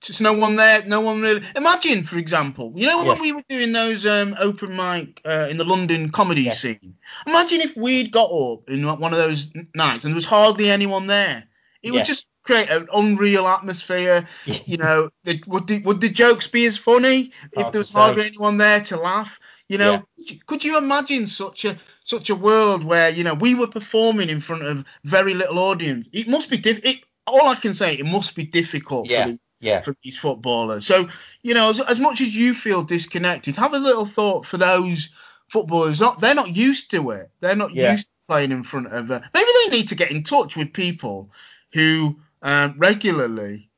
just 0.00 0.20
no 0.20 0.32
one 0.32 0.56
there, 0.56 0.84
no 0.84 1.00
one 1.00 1.20
really. 1.20 1.42
Imagine, 1.56 2.04
for 2.04 2.18
example, 2.18 2.72
you 2.76 2.86
know 2.86 2.98
when 2.98 3.06
Yeah. 3.16 3.20
we 3.20 3.32
were 3.32 3.44
doing 3.48 3.72
those 3.72 4.06
um, 4.06 4.36
open 4.38 4.76
mic 4.76 5.20
uh, 5.24 5.48
in 5.50 5.56
the 5.56 5.64
London 5.64 6.10
comedy 6.10 6.42
Yeah. 6.42 6.52
scene. 6.52 6.96
Imagine 7.26 7.60
if 7.60 7.76
we'd 7.76 8.12
got 8.12 8.30
up 8.30 8.68
in 8.68 8.86
one 8.86 9.12
of 9.12 9.18
those 9.18 9.48
nights 9.74 10.04
and 10.04 10.12
there 10.12 10.16
was 10.16 10.24
hardly 10.24 10.70
anyone 10.70 11.06
there. 11.06 11.44
It 11.82 11.88
Yeah. 11.88 11.92
would 11.92 12.06
just 12.06 12.26
create 12.42 12.68
an 12.70 12.88
unreal 12.94 13.46
atmosphere. 13.46 14.26
You 14.66 14.78
know, 14.78 15.10
the, 15.24 15.42
would 15.46 15.66
the, 15.66 15.78
would 15.82 16.00
the 16.00 16.08
jokes 16.08 16.46
be 16.46 16.64
as 16.66 16.76
funny 16.78 17.32
if 17.52 17.70
there 17.72 17.80
was 17.80 17.92
hardly 17.92 18.24
anyone 18.26 18.56
there 18.56 18.80
to 18.80 18.96
laugh? 18.96 19.38
You 19.68 19.78
know, 19.78 20.04
Yeah. 20.18 20.36
could, 20.46 20.62
you, 20.64 20.76
imagine 20.76 21.26
such 21.26 21.64
a 21.64 21.78
such 22.04 22.28
a 22.28 22.34
world 22.34 22.84
where 22.84 23.08
you 23.08 23.24
know 23.24 23.32
we 23.34 23.54
were 23.54 23.66
performing 23.66 24.28
in 24.28 24.40
front 24.40 24.62
of 24.64 24.84
very 25.04 25.34
little 25.34 25.58
audience? 25.58 26.06
It 26.12 26.28
must 26.28 26.50
be 26.50 26.58
diff- 26.58 26.84
it, 26.84 27.00
All 27.26 27.48
I 27.48 27.54
can 27.54 27.72
say, 27.72 27.94
it 27.94 28.04
must 28.06 28.34
be 28.34 28.44
difficult 28.44 29.08
Yeah. 29.08 29.24
for, 29.24 29.30
the, 29.30 29.38
yeah, 29.60 29.80
for 29.80 29.96
these 30.02 30.18
footballers. 30.18 30.86
So 30.86 31.08
you 31.42 31.54
know, 31.54 31.70
as, 31.70 31.80
as 31.80 31.98
much 31.98 32.20
as 32.20 32.36
you 32.36 32.52
feel 32.54 32.82
disconnected, 32.82 33.56
have 33.56 33.72
a 33.74 33.78
little 33.78 34.04
thought 34.06 34.44
for 34.44 34.58
those 34.58 35.08
footballers. 35.48 36.00
Not 36.00 36.20
they're 36.20 36.34
not 36.34 36.54
used 36.54 36.90
to 36.90 37.10
it. 37.12 37.30
They're 37.40 37.56
not 37.56 37.74
Yeah. 37.74 37.92
used 37.92 38.04
to 38.04 38.10
playing 38.28 38.52
in 38.52 38.64
front 38.64 38.88
of. 38.88 39.10
Uh, 39.10 39.20
maybe 39.32 39.50
they 39.64 39.76
need 39.78 39.88
to 39.88 39.94
get 39.94 40.10
in 40.10 40.22
touch 40.24 40.56
with 40.56 40.72
people 40.74 41.30
who 41.72 42.20
um, 42.42 42.74
regularly 42.76 43.70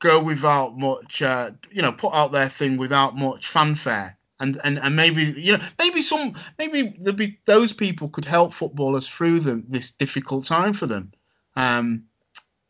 go 0.00 0.20
without 0.22 0.78
much, 0.78 1.20
uh, 1.22 1.50
you 1.70 1.82
know, 1.82 1.92
put 1.92 2.12
out 2.14 2.32
their 2.32 2.48
thing 2.48 2.76
without 2.76 3.16
much 3.16 3.48
fanfare. 3.48 4.16
And, 4.42 4.60
and, 4.64 4.80
and 4.80 4.96
maybe 4.96 5.22
you 5.36 5.56
know 5.56 5.64
maybe 5.78 6.02
some 6.02 6.34
maybe 6.58 6.96
there'll 6.98 7.16
be 7.16 7.38
those 7.44 7.72
people 7.72 8.08
could 8.08 8.24
help 8.24 8.52
footballers 8.52 9.06
through 9.06 9.38
the, 9.38 9.62
this 9.68 9.92
difficult 9.92 10.46
time 10.46 10.72
for 10.72 10.86
them. 10.86 11.12
Um, 11.54 12.06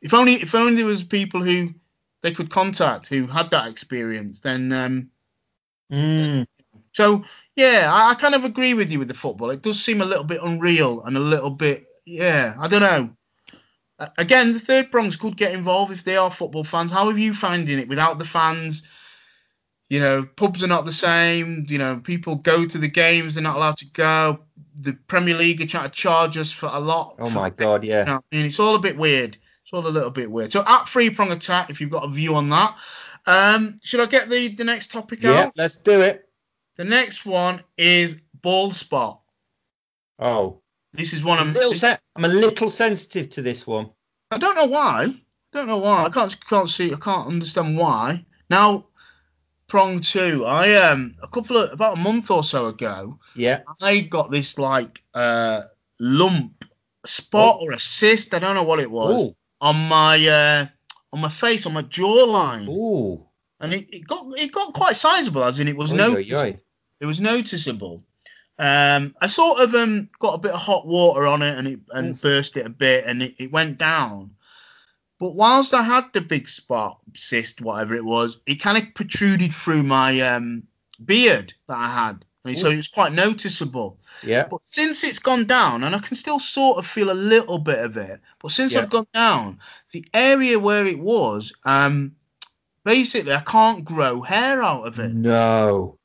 if 0.02 0.12
only 0.12 0.34
if 0.34 0.54
only 0.54 0.76
there 0.76 0.84
was 0.84 1.02
people 1.02 1.42
who 1.42 1.72
they 2.20 2.34
could 2.34 2.50
contact 2.50 3.06
who 3.06 3.26
had 3.26 3.50
that 3.52 3.68
experience, 3.68 4.40
then 4.40 4.70
um, 4.70 5.10
mm, 5.90 6.46
so 6.92 7.24
yeah, 7.56 7.90
I, 7.90 8.10
I 8.10 8.14
kind 8.16 8.34
of 8.34 8.44
agree 8.44 8.74
with 8.74 8.92
you 8.92 8.98
with 8.98 9.08
the 9.08 9.14
football. 9.14 9.48
It 9.48 9.62
does 9.62 9.82
seem 9.82 10.02
a 10.02 10.06
little 10.06 10.24
bit 10.24 10.42
unreal 10.42 11.02
and 11.04 11.16
a 11.16 11.20
little 11.20 11.50
bit 11.50 11.86
yeah, 12.04 12.54
I 12.58 12.68
don't 12.68 12.82
know. 12.82 13.10
Again, 14.18 14.52
the 14.52 14.58
third 14.58 14.90
prongs 14.90 15.16
could 15.16 15.38
get 15.38 15.54
involved 15.54 15.92
if 15.92 16.04
they 16.04 16.16
are 16.16 16.30
football 16.30 16.64
fans. 16.64 16.92
How 16.92 17.06
are 17.06 17.16
you 17.16 17.32
finding 17.32 17.78
it 17.78 17.88
without 17.88 18.18
the 18.18 18.26
fans? 18.26 18.82
You 19.92 20.00
know, 20.00 20.24
pubs 20.24 20.62
are 20.64 20.68
not 20.68 20.86
the 20.86 20.92
same. 20.92 21.66
You 21.68 21.76
know, 21.76 22.00
people 22.02 22.36
go 22.36 22.64
to 22.64 22.78
the 22.78 22.88
games, 22.88 23.34
they're 23.34 23.42
not 23.42 23.56
allowed 23.56 23.76
to 23.78 23.86
go. 23.92 24.38
The 24.80 24.94
Premier 25.06 25.34
League 25.34 25.60
are 25.60 25.66
trying 25.66 25.84
to 25.84 25.90
charge 25.90 26.38
us 26.38 26.50
for 26.50 26.70
a 26.72 26.80
lot. 26.80 27.16
oh 27.18 27.28
my 27.28 27.50
god, 27.50 27.84
yeah. 27.84 28.00
You 28.00 28.06
know, 28.06 28.22
I 28.32 28.36
mean, 28.36 28.46
it's 28.46 28.58
all 28.58 28.74
a 28.74 28.78
bit 28.78 28.96
weird. 28.96 29.36
It's 29.64 29.72
all 29.74 29.86
a 29.86 29.88
little 29.88 30.08
bit 30.10 30.30
weird. 30.30 30.50
So 30.50 30.64
at 30.66 30.88
free 30.88 31.10
prong 31.10 31.30
attack, 31.30 31.68
if 31.68 31.78
you've 31.82 31.90
got 31.90 32.04
a 32.04 32.08
view 32.08 32.34
on 32.36 32.48
that. 32.48 32.74
Um, 33.26 33.80
should 33.82 34.00
I 34.00 34.06
get 34.06 34.30
the 34.30 34.48
the 34.48 34.64
next 34.64 34.92
topic 34.92 35.22
Yeah, 35.22 35.32
out? 35.42 35.52
let's 35.56 35.76
do 35.76 36.00
it. 36.00 36.26
The 36.76 36.84
next 36.84 37.26
one 37.26 37.62
is 37.76 38.16
ball 38.40 38.70
spot. 38.70 39.20
Oh, 40.18 40.62
This 40.94 41.12
is 41.12 41.22
one 41.22 41.38
of 41.38 41.52
little 41.52 41.74
sen- 41.74 41.98
I'm 42.16 42.24
a 42.24 42.28
little 42.28 42.70
sensitive 42.70 43.28
to 43.30 43.42
this 43.42 43.66
one. 43.66 43.90
I 44.30 44.38
don't 44.38 44.54
know 44.56 44.66
why. 44.66 45.04
I 45.04 45.14
don't 45.52 45.66
know 45.68 45.76
why. 45.76 46.04
I 46.04 46.08
can't 46.08 46.34
can't 46.46 46.70
see. 46.70 46.94
I 46.94 46.96
can't 46.96 47.26
understand 47.28 47.76
why. 47.76 48.24
Now, 48.48 48.86
prong 49.72 50.02
two. 50.02 50.44
I 50.44 50.74
um 50.74 51.16
a 51.22 51.26
couple 51.26 51.56
of 51.56 51.72
about 51.72 51.96
a 51.96 52.00
month 52.00 52.30
or 52.30 52.44
so 52.44 52.66
ago, 52.66 53.18
Yeah. 53.34 53.62
I 53.80 54.00
got 54.00 54.30
this 54.30 54.58
like 54.58 55.02
uh 55.14 55.62
lump, 55.98 56.66
spot 57.06 57.60
or 57.62 57.72
a 57.72 57.80
cyst. 57.80 58.34
I 58.34 58.38
don't 58.38 58.54
know 58.54 58.64
what 58.64 58.80
it 58.80 58.90
was 58.90 59.30
Ooh, 59.30 59.36
on 59.62 59.76
my 59.88 60.28
uh 60.28 60.66
on 61.10 61.20
my 61.22 61.30
face 61.30 61.64
on 61.64 61.72
my 61.72 61.84
jawline, 61.84 62.68
ooh. 62.68 63.26
and 63.60 63.72
it, 63.72 63.88
it 63.90 64.06
got 64.06 64.26
it 64.38 64.52
got 64.52 64.74
quite 64.74 64.98
sizable. 64.98 65.42
As 65.42 65.58
in, 65.58 65.68
it 65.68 65.76
was 65.76 65.94
no 65.94 66.18
it 66.18 67.06
was 67.06 67.20
noticeable. 67.22 68.04
Um, 68.58 69.14
I 69.22 69.26
sort 69.28 69.60
of 69.60 69.74
um 69.74 70.10
got 70.18 70.34
a 70.34 70.38
bit 70.38 70.52
of 70.52 70.60
hot 70.60 70.86
water 70.86 71.26
on 71.26 71.40
it 71.40 71.56
and 71.56 71.66
it 71.66 71.80
and 71.88 72.10
Oof. 72.10 72.20
burst 72.20 72.58
it 72.58 72.66
a 72.66 72.68
bit 72.84 73.06
and 73.06 73.22
it, 73.22 73.36
it 73.38 73.50
went 73.50 73.78
down. 73.78 74.32
But 75.22 75.36
whilst 75.36 75.72
I 75.72 75.84
had 75.84 76.12
the 76.12 76.20
big 76.20 76.48
spot, 76.48 76.98
cyst, 77.14 77.60
whatever 77.60 77.94
it 77.94 78.04
was, 78.04 78.38
it 78.44 78.56
kind 78.56 78.76
of 78.76 78.92
protruded 78.92 79.54
through 79.54 79.84
my 79.84 80.20
um 80.20 80.64
beard 81.04 81.54
that 81.68 81.76
I 81.76 81.86
had. 81.86 82.24
I 82.44 82.48
mean, 82.48 82.56
so 82.56 82.66
Oof. 82.66 82.74
it 82.74 82.78
was 82.78 82.88
quite 82.88 83.12
noticeable. 83.12 84.00
Yeah. 84.24 84.48
But 84.50 84.64
since 84.64 85.04
it's 85.04 85.20
gone 85.20 85.46
down, 85.46 85.84
and 85.84 85.94
I 85.94 86.00
can 86.00 86.16
still 86.16 86.40
sort 86.40 86.78
of 86.78 86.88
feel 86.88 87.12
a 87.12 87.14
little 87.14 87.58
bit 87.58 87.78
of 87.78 87.96
it, 87.98 88.20
but 88.40 88.50
since 88.50 88.72
Yeah. 88.72 88.80
I've 88.80 88.90
gone 88.90 89.06
down, 89.14 89.60
the 89.92 90.04
area 90.12 90.58
where 90.58 90.88
it 90.88 90.98
was, 90.98 91.52
um, 91.62 92.16
basically 92.84 93.32
I 93.32 93.42
can't 93.42 93.84
grow 93.84 94.22
hair 94.22 94.60
out 94.60 94.88
of 94.88 94.98
it. 94.98 95.14
No. 95.14 96.00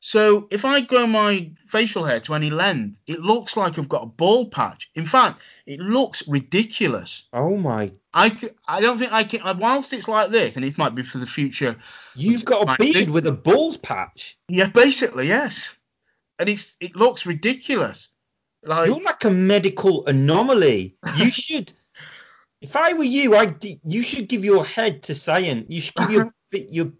So 0.00 0.46
if 0.50 0.64
I 0.64 0.80
grow 0.80 1.06
my 1.06 1.50
facial 1.66 2.04
hair 2.04 2.20
to 2.20 2.34
any 2.34 2.50
length, 2.50 3.00
it 3.06 3.20
looks 3.20 3.56
like 3.56 3.78
I've 3.78 3.88
got 3.88 4.04
a 4.04 4.06
bald 4.06 4.52
patch. 4.52 4.90
In 4.94 5.06
fact, 5.06 5.40
it 5.66 5.80
looks 5.80 6.26
ridiculous. 6.28 7.24
Oh 7.32 7.56
my. 7.56 7.92
I, 8.14 8.36
I 8.66 8.80
don't 8.80 8.98
think 8.98 9.12
I 9.12 9.24
can. 9.24 9.58
Whilst 9.58 9.92
it's 9.92 10.08
like 10.08 10.30
this, 10.30 10.56
and 10.56 10.64
it 10.64 10.78
might 10.78 10.94
be 10.94 11.02
for 11.02 11.18
the 11.18 11.26
future. 11.26 11.76
You've 12.14 12.44
got 12.44 12.62
a 12.62 12.76
beard 12.78 12.94
this. 12.94 13.08
with 13.08 13.26
a 13.26 13.32
bald 13.32 13.82
patch. 13.82 14.38
Yeah, 14.48 14.68
basically 14.68 15.28
yes. 15.28 15.74
And 16.38 16.48
it's 16.48 16.74
it 16.80 16.94
looks 16.94 17.26
ridiculous. 17.26 18.08
Like 18.62 18.86
You're 18.86 19.02
like 19.02 19.24
a 19.24 19.30
medical 19.30 20.06
anomaly. 20.06 20.96
You 21.16 21.30
should. 21.30 21.72
If 22.60 22.76
I 22.76 22.94
were 22.94 23.04
you, 23.04 23.34
I 23.36 23.54
you 23.84 24.02
should 24.02 24.28
give 24.28 24.44
your 24.44 24.64
head 24.64 25.02
to 25.04 25.14
science. 25.14 25.66
You 25.68 25.80
should 25.80 25.96
give 25.96 26.10
your 26.10 26.34
your 26.52 26.92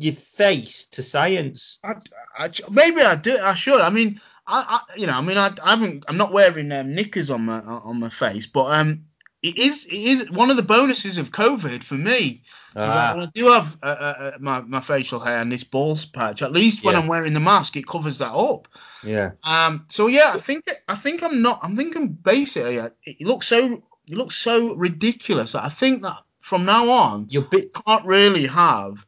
your 0.00 0.14
face 0.14 0.86
to 0.86 1.02
science. 1.02 1.78
I, 1.84 1.94
I, 2.36 2.50
maybe 2.70 3.02
I 3.02 3.14
do. 3.16 3.38
I 3.38 3.54
should. 3.54 3.80
I 3.80 3.90
mean, 3.90 4.20
I, 4.46 4.80
I 4.90 4.96
you 4.96 5.06
know, 5.06 5.14
I 5.14 5.20
mean, 5.20 5.36
I, 5.38 5.50
I 5.62 5.70
haven't. 5.70 6.04
I'm 6.08 6.16
not 6.16 6.32
wearing 6.32 6.72
um, 6.72 6.94
knickers 6.94 7.30
on 7.30 7.44
my 7.46 7.60
on 7.60 8.00
my 8.00 8.08
face, 8.08 8.46
but 8.46 8.66
um, 8.72 9.04
it 9.42 9.56
is 9.58 9.86
it 9.86 9.92
is 9.94 10.30
one 10.30 10.50
of 10.50 10.56
the 10.56 10.62
bonuses 10.62 11.18
of 11.18 11.30
COVID 11.30 11.82
for 11.84 11.94
me. 11.94 12.42
I, 12.76 12.80
Ah, 12.82 13.12
when 13.16 13.26
I 13.26 13.30
do 13.34 13.46
have 13.48 13.76
uh, 13.82 13.86
uh, 13.86 13.90
uh, 13.90 14.30
my 14.40 14.60
my 14.60 14.80
facial 14.80 15.18
hair 15.20 15.40
and 15.40 15.50
this 15.50 15.64
balls 15.64 16.04
patch. 16.04 16.40
At 16.42 16.52
least 16.52 16.84
when 16.84 16.94
Yeah. 16.94 17.00
I'm 17.00 17.08
wearing 17.08 17.32
the 17.34 17.40
mask, 17.40 17.76
it 17.76 17.86
covers 17.86 18.18
that 18.18 18.32
up. 18.32 18.68
yeah. 19.02 19.32
Um, 19.42 19.86
so 19.88 20.06
yeah, 20.06 20.32
I 20.34 20.38
think 20.38 20.70
I 20.88 20.94
think 20.94 21.22
I'm 21.22 21.42
not. 21.42 21.60
I'm 21.62 21.76
thinking 21.76 22.08
basically, 22.08 22.78
uh, 22.78 22.90
it 23.04 23.26
looks 23.26 23.48
so 23.48 23.82
it 24.06 24.16
looks 24.16 24.36
so 24.36 24.74
ridiculous. 24.74 25.54
I 25.54 25.68
think 25.68 26.02
that 26.02 26.18
from 26.40 26.64
now 26.64 26.90
on, 26.90 27.26
Your 27.30 27.42
bit 27.42 27.72
can't 27.74 28.04
really 28.06 28.46
have. 28.46 29.04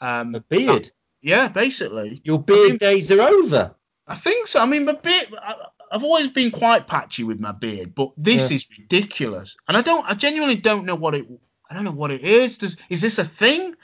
Um, 0.00 0.34
a 0.34 0.40
beard. 0.40 0.90
yeah, 1.22 1.48
basically. 1.48 2.20
Your 2.24 2.42
beard 2.42 2.78
days 2.78 3.10
are 3.12 3.20
over. 3.20 3.74
I 4.06 4.14
think 4.14 4.46
so. 4.48 4.60
I 4.60 4.66
mean, 4.66 4.84
my 4.84 4.92
beard. 4.92 5.28
I, 5.40 5.54
I've 5.90 6.04
always 6.04 6.28
been 6.28 6.50
quite 6.50 6.86
patchy 6.86 7.22
with 7.24 7.38
my 7.40 7.52
beard, 7.52 7.94
but 7.94 8.12
this 8.16 8.50
Yeah. 8.50 8.56
is 8.56 8.68
ridiculous, 8.78 9.56
and 9.68 9.76
I 9.76 9.82
don't. 9.82 10.04
I 10.08 10.14
genuinely 10.14 10.56
don't 10.56 10.84
know 10.84 10.94
what 10.96 11.14
it. 11.14 11.26
I 11.70 11.74
don't 11.74 11.84
know 11.84 11.92
what 11.92 12.10
it 12.10 12.22
is. 12.22 12.58
Does 12.58 12.76
is 12.88 13.00
this 13.00 13.18
a 13.18 13.24
thing? 13.24 13.74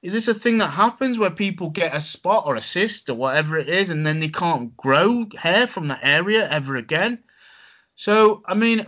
Is 0.00 0.12
this 0.12 0.28
a 0.28 0.34
thing 0.34 0.58
that 0.58 0.68
happens 0.68 1.18
where 1.18 1.30
people 1.30 1.70
get 1.70 1.94
a 1.94 2.00
spot 2.00 2.44
or 2.46 2.54
a 2.54 2.62
cyst 2.62 3.10
or 3.10 3.14
whatever 3.14 3.58
it 3.58 3.68
is, 3.68 3.90
and 3.90 4.06
then 4.06 4.20
they 4.20 4.28
can't 4.28 4.76
grow 4.76 5.26
hair 5.36 5.66
from 5.66 5.88
that 5.88 6.00
area 6.02 6.48
ever 6.48 6.76
again? 6.76 7.18
So, 7.96 8.42
I 8.46 8.54
mean, 8.54 8.86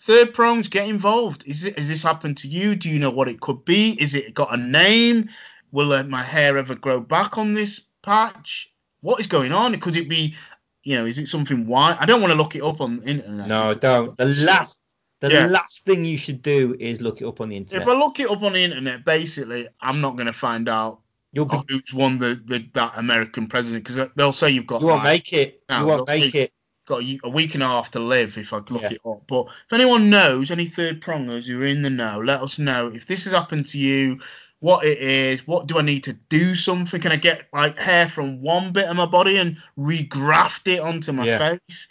third 0.00 0.34
prongs, 0.34 0.68
get 0.68 0.86
involved. 0.88 1.44
Is 1.46 1.64
it? 1.64 1.78
Has 1.78 1.88
this 1.88 2.02
happened 2.02 2.36
to 2.38 2.48
you? 2.48 2.74
Do 2.76 2.90
you 2.90 2.98
know 2.98 3.10
what 3.10 3.28
it 3.28 3.40
could 3.40 3.64
be? 3.64 3.92
Is 3.92 4.14
it 4.14 4.34
got 4.34 4.52
a 4.52 4.58
name? 4.58 5.30
Will 5.74 5.92
uh, 5.92 6.04
my 6.04 6.22
hair 6.22 6.56
ever 6.56 6.76
grow 6.76 7.00
back 7.00 7.36
on 7.36 7.52
this 7.52 7.80
patch? 8.00 8.70
What 9.00 9.18
is 9.18 9.26
going 9.26 9.50
on? 9.50 9.78
Could 9.80 9.96
it 9.96 10.08
be, 10.08 10.36
you 10.84 10.94
know, 10.94 11.04
is 11.04 11.18
it 11.18 11.26
something 11.26 11.66
white? 11.66 11.96
I 11.98 12.06
don't 12.06 12.20
want 12.20 12.30
to 12.30 12.38
look 12.38 12.54
it 12.54 12.62
up 12.62 12.80
on 12.80 12.98
the 13.00 13.06
internet. 13.08 13.48
No, 13.48 13.74
don't. 13.74 14.16
The 14.16 14.26
last 14.26 14.80
the 15.18 15.32
Yeah. 15.32 15.46
last 15.46 15.84
thing 15.84 16.04
you 16.04 16.16
should 16.16 16.42
do 16.42 16.76
is 16.78 17.00
look 17.00 17.20
it 17.22 17.26
up 17.26 17.40
on 17.40 17.48
the 17.48 17.56
internet. 17.56 17.82
If 17.82 17.88
I 17.88 17.98
look 17.98 18.20
it 18.20 18.30
up 18.30 18.40
on 18.42 18.52
the 18.52 18.62
internet, 18.62 19.04
basically, 19.04 19.66
I'm 19.80 20.00
not 20.00 20.14
going 20.14 20.26
to 20.26 20.32
find 20.32 20.68
out 20.68 21.00
You'll 21.32 21.46
be, 21.46 21.58
who's 21.68 21.92
won 21.92 22.18
the, 22.18 22.40
the 22.44 22.64
that 22.74 22.92
American 22.96 23.48
president 23.48 23.82
because 23.82 24.10
they'll 24.14 24.32
say 24.32 24.50
you've 24.50 24.68
got 24.68 24.80
you 24.80 24.86
won't 24.86 25.02
like, 25.02 25.12
make 25.12 25.32
it. 25.32 25.62
You 25.76 25.86
won't 25.86 26.06
make 26.06 26.36
it. 26.36 26.52
got 26.86 27.02
a, 27.02 27.18
a 27.24 27.28
week 27.30 27.54
and 27.54 27.64
a 27.64 27.66
half 27.66 27.90
to 27.92 27.98
live 27.98 28.38
if 28.38 28.52
I 28.52 28.58
look 28.58 28.82
Yeah. 28.82 28.92
it 28.92 29.00
up. 29.04 29.26
But 29.26 29.46
if 29.66 29.72
anyone 29.72 30.08
knows, 30.08 30.52
any 30.52 30.66
third 30.66 31.02
prongers 31.02 31.48
who 31.48 31.60
are 31.60 31.66
in 31.66 31.82
the 31.82 31.90
know, 31.90 32.20
let 32.24 32.42
us 32.42 32.60
know 32.60 32.92
if 32.94 33.06
this 33.06 33.24
has 33.24 33.32
happened 33.32 33.66
to 33.68 33.78
you, 33.78 34.20
what 34.64 34.86
it 34.86 34.96
is, 34.96 35.46
what 35.46 35.66
do 35.66 35.76
I 35.76 35.82
need 35.82 36.04
to 36.04 36.14
do 36.14 36.54
something? 36.54 36.98
Can 36.98 37.12
I 37.12 37.16
get 37.16 37.48
like 37.52 37.76
hair 37.76 38.08
from 38.08 38.40
one 38.40 38.72
bit 38.72 38.86
of 38.88 38.96
my 38.96 39.04
body 39.04 39.36
and 39.36 39.58
regraft 39.76 40.72
it 40.72 40.80
onto 40.80 41.12
my 41.12 41.26
Yeah. 41.26 41.38
face? 41.68 41.88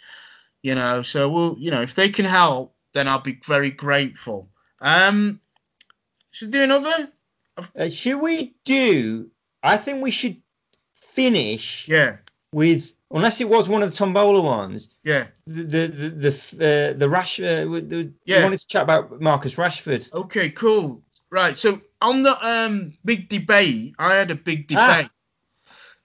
You 0.60 0.74
know, 0.74 1.04
so 1.04 1.28
we'll, 1.30 1.56
you 1.56 1.70
know, 1.70 1.82
if 1.82 1.94
they 1.94 2.08
can 2.08 2.24
help, 2.24 2.74
then 2.92 3.06
I'll 3.06 3.20
be 3.20 3.38
very 3.46 3.70
grateful. 3.70 4.48
Um, 4.80 5.40
should 6.32 6.48
we 6.48 6.52
do 6.52 6.62
another? 6.64 7.12
Uh, 7.78 7.88
should 7.88 8.20
we 8.20 8.56
do? 8.64 9.30
I 9.62 9.76
think 9.76 10.02
we 10.02 10.10
should 10.10 10.42
finish 10.94 11.88
Yeah, 11.88 12.16
with, 12.52 12.92
unless 13.08 13.40
it 13.40 13.48
was 13.48 13.68
one 13.68 13.84
of 13.84 13.90
the 13.92 13.96
Tombola 13.96 14.40
ones, 14.42 14.88
yeah. 15.04 15.26
the 15.46 15.62
the 15.62 15.86
the 15.86 16.08
the, 16.10 16.90
uh, 16.90 16.98
the 16.98 17.08
Rash. 17.08 17.38
Uh, 17.38 17.66
the, 17.66 18.12
Yeah. 18.24 18.38
You 18.38 18.42
wanted 18.42 18.58
to 18.58 18.66
chat 18.66 18.82
about 18.82 19.20
Marcus 19.20 19.54
Rashford. 19.54 20.12
Okay, 20.12 20.50
cool. 20.50 21.02
Right. 21.34 21.58
So 21.58 21.80
on 22.00 22.22
the 22.22 22.36
um 22.48 22.92
big 23.04 23.28
debate, 23.28 23.96
I 23.98 24.14
had 24.14 24.30
a 24.30 24.36
big 24.36 24.72
Ah. 24.72 24.98
debate, 24.98 25.10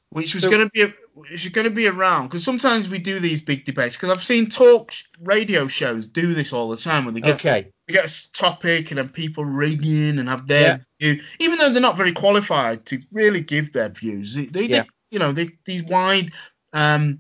which 0.09 0.33
was 0.33 0.41
So- 0.41 0.49
going 0.49 0.63
to 0.67 0.69
be 0.71 0.81
a, 0.81 0.93
which 1.13 1.45
is 1.45 1.51
going 1.51 1.65
to 1.65 1.69
be 1.71 1.85
around 1.87 2.29
because 2.29 2.43
sometimes 2.43 2.89
we 2.89 2.97
do 2.97 3.19
these 3.19 3.39
big 3.41 3.63
debates 3.63 3.95
because 3.95 4.09
I've 4.09 4.23
seen 4.23 4.49
talk 4.49 4.91
radio 5.21 5.67
shows 5.67 6.07
do 6.07 6.33
this 6.33 6.51
all 6.51 6.69
the 6.69 6.77
time 6.77 7.05
where 7.05 7.13
they 7.13 7.21
get 7.21 7.35
Okay. 7.35 7.67
they 7.87 7.93
get 7.93 8.05
a 8.11 8.31
topic 8.31 8.89
and 8.89 8.97
then 8.97 9.09
people 9.09 9.45
ring 9.45 9.83
in 9.83 10.17
and 10.17 10.27
have 10.27 10.47
their 10.47 10.81
view, 10.99 11.21
even 11.39 11.59
though 11.59 11.69
they're 11.69 11.79
not 11.89 11.95
very 11.97 12.13
qualified 12.13 12.87
to 12.87 12.99
really 13.11 13.41
give 13.41 13.71
their 13.71 13.89
views. 13.89 14.33
They, 14.33 14.45
they, 14.45 14.63
Yeah. 14.63 14.83
you 15.11 15.19
know, 15.19 15.31
they, 15.31 15.51
these 15.63 15.83
wide 15.83 16.31
um 16.73 17.19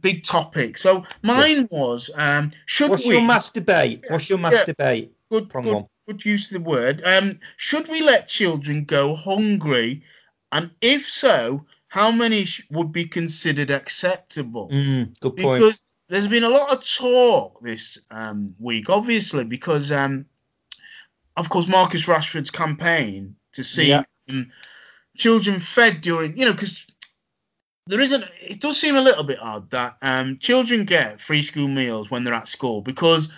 big 0.00 0.22
topics. 0.24 0.80
So 0.80 1.04
mine 1.22 1.68
was 1.70 2.08
um 2.14 2.52
should 2.64 2.88
What's 2.88 3.06
we 3.06 3.16
your 3.16 3.24
mass 3.26 3.52
debate? 3.52 4.06
What's 4.08 4.30
your 4.30 4.38
mass 4.38 4.54
Yeah. 4.54 4.64
debate? 4.64 5.12
good, 5.30 5.50
Prong 5.50 5.64
good. 5.64 5.84
Good 6.10 6.24
use 6.24 6.46
of 6.46 6.62
the 6.62 6.68
word. 6.68 7.02
Um, 7.04 7.38
should 7.56 7.88
we 7.88 8.00
let 8.00 8.28
children 8.28 8.84
go 8.84 9.14
hungry, 9.14 10.02
and 10.50 10.70
if 10.80 11.08
so, 11.08 11.66
how 11.88 12.10
many 12.10 12.44
sh- 12.44 12.66
would 12.70 12.92
be 12.92 13.06
considered 13.06 13.70
acceptable? 13.70 14.68
Mm, 14.70 15.18
good 15.20 15.36
point. 15.36 15.60
Because 15.60 15.82
there's 16.08 16.26
been 16.26 16.44
a 16.44 16.48
lot 16.48 16.72
of 16.72 16.84
talk 16.84 17.62
this 17.62 17.98
um, 18.10 18.54
week, 18.58 18.90
obviously, 18.90 19.44
because 19.44 19.92
um, 19.92 20.26
of 21.36 21.48
course 21.48 21.68
Marcus 21.68 22.06
Rashford's 22.06 22.50
campaign 22.50 23.36
to 23.52 23.62
see 23.62 23.88
Yeah. 23.88 24.02
um, 24.28 24.50
children 25.16 25.60
fed 25.60 26.00
during, 26.00 26.36
you 26.36 26.46
know, 26.46 26.52
because 26.52 26.84
there 27.86 28.00
isn't. 28.00 28.24
It 28.42 28.60
does 28.60 28.80
seem 28.80 28.96
a 28.96 29.00
little 29.00 29.24
bit 29.24 29.38
odd 29.40 29.70
that 29.70 29.96
um, 30.02 30.38
children 30.38 30.84
get 30.84 31.20
free 31.20 31.42
school 31.42 31.68
meals 31.68 32.10
when 32.10 32.24
they're 32.24 32.34
at 32.34 32.48
school 32.48 32.82
because 32.82 33.28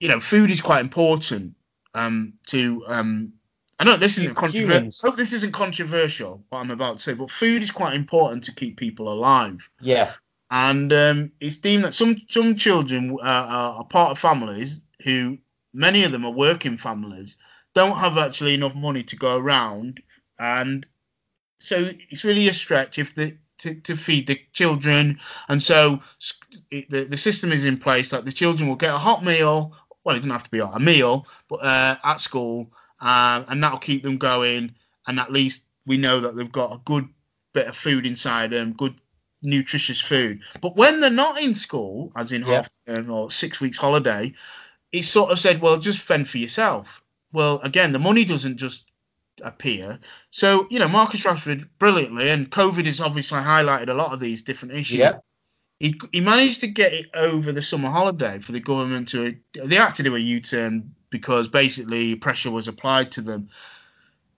you 0.00 0.08
know 0.08 0.20
food 0.20 0.50
is 0.50 0.60
quite 0.60 0.80
important 0.80 1.54
um, 1.94 2.34
to. 2.46 2.84
Um, 2.86 3.32
I 3.80 3.84
know 3.84 3.96
this 3.96 4.18
isn't 4.18 4.34
controversial. 4.34 5.08
hope 5.08 5.16
this 5.16 5.32
isn't 5.32 5.52
controversial 5.52 6.42
what 6.48 6.58
I'm 6.58 6.72
about 6.72 6.96
to 6.96 7.02
say, 7.02 7.14
but 7.14 7.30
food 7.30 7.62
is 7.62 7.70
quite 7.70 7.94
important 7.94 8.44
to 8.44 8.54
keep 8.54 8.76
people 8.76 9.12
alive 9.12 9.68
Yeah. 9.80 10.12
and 10.50 10.92
um, 10.92 11.32
it's 11.40 11.58
deemed 11.58 11.84
that 11.84 11.94
some 11.94 12.22
some 12.28 12.56
children 12.56 13.16
uh, 13.20 13.24
are 13.24 13.84
part 13.84 14.10
of 14.10 14.18
families 14.18 14.80
who 15.04 15.38
many 15.72 16.02
of 16.02 16.10
them 16.10 16.24
are 16.24 16.32
working 16.32 16.76
families 16.76 17.36
don't 17.74 17.96
have 17.98 18.18
actually 18.18 18.54
enough 18.54 18.74
money 18.74 19.04
to 19.04 19.16
go 19.16 19.36
around 19.36 20.00
and 20.40 20.84
so 21.60 21.88
it's 22.10 22.24
really 22.24 22.48
a 22.48 22.54
stretch 22.54 22.98
if 22.98 23.14
the 23.14 23.36
to, 23.58 23.74
to 23.82 23.96
feed 23.96 24.26
the 24.26 24.40
children 24.52 25.20
and 25.48 25.62
so 25.62 26.00
the, 26.70 27.04
the 27.04 27.16
system 27.16 27.52
is 27.52 27.64
in 27.64 27.78
place 27.78 28.10
that 28.10 28.24
the 28.24 28.32
children 28.32 28.68
will 28.68 28.76
get 28.76 28.94
a 28.94 28.98
hot 28.98 29.24
meal 29.24 29.76
well 30.08 30.16
it 30.16 30.20
doesn't 30.20 30.30
have 30.30 30.44
to 30.44 30.50
be 30.50 30.58
a 30.58 30.78
meal 30.80 31.26
but 31.48 31.56
uh, 31.56 31.96
at 32.02 32.20
school 32.20 32.70
uh, 33.00 33.44
and 33.48 33.62
that'll 33.62 33.78
keep 33.78 34.02
them 34.02 34.16
going 34.16 34.74
and 35.06 35.20
at 35.20 35.30
least 35.30 35.62
we 35.86 35.96
know 35.96 36.20
that 36.20 36.36
they've 36.36 36.50
got 36.50 36.74
a 36.74 36.80
good 36.84 37.06
bit 37.52 37.68
of 37.68 37.76
food 37.76 38.06
inside 38.06 38.50
them 38.50 38.72
good 38.72 38.94
nutritious 39.42 40.00
food. 40.00 40.40
But 40.60 40.76
when 40.76 41.00
they're 41.00 41.10
not 41.10 41.40
in 41.40 41.54
school, 41.54 42.12
as 42.16 42.32
in 42.32 42.42
Yeah. 42.42 42.56
half 42.56 42.68
term 42.86 43.10
or 43.10 43.30
six 43.30 43.60
weeks 43.60 43.78
holiday, 43.78 44.34
it's 44.92 45.08
sort 45.08 45.30
of 45.30 45.38
said, 45.38 45.60
well, 45.60 45.78
just 45.78 45.98
fend 45.98 46.28
for 46.28 46.38
yourself. 46.38 47.02
Well, 47.32 47.60
again, 47.62 47.92
the 47.92 47.98
money 47.98 48.24
doesn't 48.24 48.56
just 48.56 48.84
appear. 49.42 49.98
So, 50.30 50.66
you 50.70 50.78
know, 50.78 50.88
Marcus 50.88 51.22
Rashford 51.22 51.68
brilliantly, 51.78 52.30
and 52.30 52.50
COVID 52.50 52.86
has 52.86 53.00
obviously 53.00 53.38
highlighted 53.38 53.88
a 53.88 53.94
lot 53.94 54.12
of 54.12 54.20
these 54.20 54.42
different 54.42 54.74
issues. 54.74 54.98
Yeah. 54.98 55.18
He, 55.78 55.98
he 56.12 56.20
managed 56.20 56.60
to 56.60 56.66
get 56.66 56.92
it 56.92 57.06
over 57.14 57.52
the 57.52 57.62
summer 57.62 57.90
holiday 57.90 58.40
for 58.40 58.52
the 58.52 58.60
government 58.60 59.08
to. 59.08 59.36
They 59.52 59.76
had 59.76 59.92
to 59.94 60.02
do 60.02 60.16
a 60.16 60.18
U-turn 60.18 60.94
because 61.10 61.48
basically 61.48 62.16
pressure 62.16 62.50
was 62.50 62.68
applied 62.68 63.12
to 63.12 63.22
them. 63.22 63.48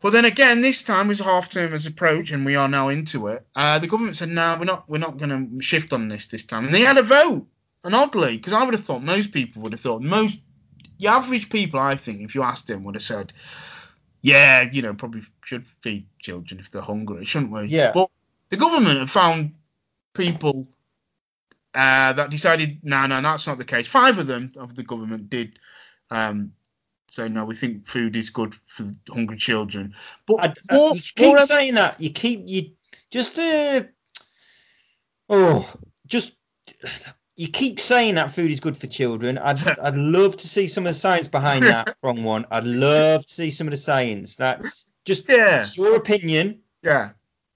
But 0.03 0.11
then 0.11 0.25
again, 0.25 0.61
this 0.61 0.83
time 0.83 1.11
as 1.11 1.19
half 1.19 1.51
term 1.51 1.73
has 1.73 1.87
approached 1.87 2.33
and 2.33 2.45
we 2.47 2.57
are 2.57 2.69
now 2.69 2.89
into 2.89 3.29
it, 3.29 3.47
uh, 3.55 3.79
the 3.79 3.87
government 3.87 4.17
said, 4.17 4.29
"No, 4.29 4.57
we're 4.59 4.65
not. 4.65 4.89
We're 4.89 4.99
not 4.99 5.19
going 5.19 5.31
to 5.31 5.63
shift 5.63 5.93
on 5.93 6.09
this 6.09 6.27
this 6.27 6.45
time." 6.45 6.67
And 6.67 6.75
they 6.75 6.83
had 6.83 6.99
a 6.99 7.03
vote. 7.03 7.47
And 7.85 7.95
oddly, 7.95 8.37
because 8.37 8.53
I 8.53 8.63
would 8.63 8.75
have 8.75 8.85
thought 8.85 9.03
most 9.03 9.33
people 9.33 9.63
would 9.63 9.73
have 9.73 9.81
thought 9.81 10.03
most 10.03 10.37
the 10.99 11.09
average 11.09 11.49
people, 11.49 11.81
I 11.81 11.97
think, 11.97 12.21
if 12.21 12.35
you 12.35 12.43
asked 12.43 12.67
them, 12.67 12.85
would 12.85 12.95
have 12.95 13.03
said, 13.03 13.33
"Yeah, 14.21 14.69
you 14.71 14.83
know, 14.83 14.93
probably 14.93 15.23
should 15.45 15.67
feed 15.83 16.07
children 16.19 16.61
if 16.61 16.71
they're 16.71 16.83
hungry, 16.83 17.25
shouldn't 17.25 17.53
we?" 17.53 17.67
Yeah. 17.67 17.93
But 17.93 18.11
the 18.51 18.59
government 18.59 19.01
have 19.01 19.11
found 19.11 19.55
people 20.13 20.69
uh, 21.75 22.13
that 22.15 22.31
decided, 22.31 22.81
no, 22.83 23.07
no, 23.07 23.21
that's 23.23 23.47
not 23.47 23.59
the 23.59 23.65
case. 23.65 23.87
Five 23.87 24.19
of 24.19 24.27
them 24.27 24.53
of 24.57 24.75
the 24.75 24.83
government 24.83 25.31
did 25.31 25.59
um, 26.11 26.53
say, 27.11 27.29
no, 27.29 27.45
we 27.45 27.55
think 27.55 27.89
food 27.89 28.17
is 28.17 28.31
good 28.31 28.55
for 28.55 28.93
hungry 29.09 29.37
children. 29.39 29.95
But 30.27 30.37
I, 30.41 30.55
I- 30.71 30.91
you 30.95 31.01
keep 31.15 31.39
saying 31.39 31.75
that. 31.75 32.01
You 32.01 32.11
keep 32.11 32.43
you 32.47 32.73
just 33.11 33.39
uh, 33.39 33.83
oh 35.29 35.73
just 36.07 36.35
you 37.37 37.49
keep 37.49 37.81
saying 37.81 38.17
that 38.17 38.31
food 38.31 38.51
is 38.51 38.61
good 38.61 38.77
for 38.77 38.87
children. 38.87 39.39
I'd 39.39 39.59
I'd 39.79 39.97
love 39.97 40.37
to 40.37 40.47
see 40.49 40.67
some 40.67 40.87
of 40.87 40.93
the 40.93 40.99
science 40.99 41.29
behind 41.29 41.65
that. 41.65 41.97
Wrong 42.03 42.23
one. 42.25 42.47
I'd 42.51 42.65
love 42.65 43.27
to 43.27 43.33
see 43.33 43.51
some 43.51 43.67
of 43.67 43.71
the 43.73 43.77
science. 43.77 44.37
That's 44.37 44.87
just 45.05 45.29
yeah, 45.29 45.65
your 45.77 45.97
opinion. 45.97 46.61
yeah. 46.83 47.11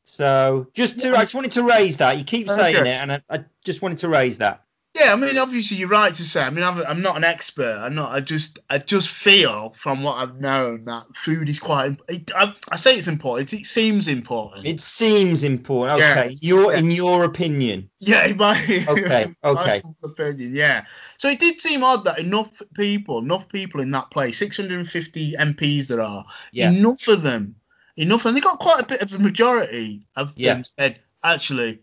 So 0.04 0.68
just 0.74 1.00
to 1.00 1.14
I 1.16 1.22
just 1.22 1.34
wanted 1.34 1.52
to 1.52 1.62
raise 1.64 1.96
that. 1.98 2.18
You 2.18 2.24
keep 2.24 2.48
saying 2.50 2.76
Okay. 2.76 2.90
it, 2.90 2.94
and 2.94 3.12
I, 3.12 3.22
I 3.30 3.44
just 3.64 3.82
wanted 3.82 3.98
to 3.98 4.08
raise 4.08 4.38
that. 4.38 4.60
Yeah, 4.94 5.12
I 5.12 5.16
mean, 5.16 5.36
obviously 5.38 5.78
you're 5.78 5.88
right 5.88 6.14
to 6.14 6.24
say. 6.24 6.40
I 6.40 6.50
mean, 6.50 6.62
I'm, 6.62 6.80
I'm 6.86 7.02
not 7.02 7.16
an 7.16 7.24
expert. 7.24 7.78
I'm 7.80 7.96
not. 7.96 8.12
I 8.12 8.20
just, 8.20 8.60
I 8.70 8.78
just 8.78 9.08
feel 9.08 9.72
from 9.76 10.04
what 10.04 10.18
I've 10.18 10.38
known 10.40 10.84
that 10.84 11.16
food 11.16 11.48
is 11.48 11.58
quite. 11.58 11.98
It, 12.08 12.30
I, 12.32 12.54
I 12.68 12.76
say 12.76 12.96
it's 12.96 13.08
important. 13.08 13.52
It 13.52 13.66
seems 13.66 14.06
important. 14.06 14.68
It 14.68 14.80
seems 14.80 15.42
important. 15.42 15.98
Yeah. 15.98 16.10
Okay, 16.12 16.36
your 16.40 16.72
Yeah. 16.72 16.78
in 16.78 16.92
your 16.92 17.24
opinion. 17.24 17.90
Yeah, 17.98 18.24
in 18.26 18.36
my, 18.36 18.56
Okay, 18.88 19.34
my 19.42 19.50
okay. 19.50 19.80
humble 19.80 19.96
opinion, 20.04 20.54
yeah. 20.54 20.84
So 21.18 21.28
it 21.28 21.40
did 21.40 21.60
seem 21.60 21.82
odd 21.82 22.04
that 22.04 22.20
enough 22.20 22.62
people, 22.76 23.18
enough 23.18 23.48
people 23.48 23.80
in 23.80 23.90
that 23.92 24.12
place, 24.12 24.38
650 24.38 25.34
MPs 25.36 25.88
there 25.88 26.02
are, 26.02 26.24
Yeah. 26.52 26.70
enough 26.70 27.08
of 27.08 27.22
them, 27.22 27.56
enough, 27.96 28.24
and 28.26 28.36
they 28.36 28.40
got 28.40 28.58
quite 28.58 28.82
a 28.82 28.86
bit 28.86 29.00
of 29.02 29.12
a 29.14 29.18
majority 29.18 30.06
of 30.16 30.32
Yeah. 30.36 30.54
them 30.54 30.64
said, 30.64 31.00
actually, 31.22 31.80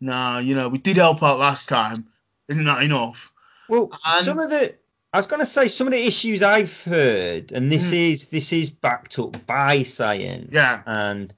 no, 0.00 0.38
you 0.38 0.54
know, 0.54 0.68
we 0.68 0.78
did 0.78 0.96
help 0.96 1.22
out 1.22 1.38
last 1.38 1.68
time. 1.68 2.06
Isn't 2.48 2.64
that 2.64 2.82
enough? 2.82 3.32
Well, 3.68 3.90
And- 4.04 4.24
some 4.24 4.38
of 4.38 4.50
the 4.50 4.74
I 5.12 5.18
was 5.18 5.28
going 5.28 5.38
to 5.40 5.46
say 5.46 5.68
some 5.68 5.86
of 5.86 5.92
the 5.92 6.04
issues 6.04 6.42
I've 6.42 6.82
heard, 6.82 7.52
and 7.52 7.70
this 7.70 7.92
is 7.92 8.30
this 8.30 8.52
is 8.52 8.70
backed 8.70 9.18
up 9.20 9.46
by 9.46 9.84
science. 9.84 10.50
Yeah. 10.52 10.82
And 10.84 11.32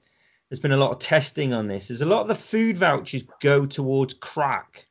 there's 0.49 0.59
been 0.59 0.71
a 0.71 0.77
lot 0.77 0.91
of 0.93 0.99
testing 0.99 1.53
on 1.53 1.67
this. 1.67 1.89
There's 1.89 2.01
a 2.01 2.07
lot 2.07 2.21
of 2.21 2.27
the 2.27 2.33
food 2.35 2.75
vouchers 2.77 3.23
go 3.39 3.67
towards 3.67 4.15
crack. 4.15 4.87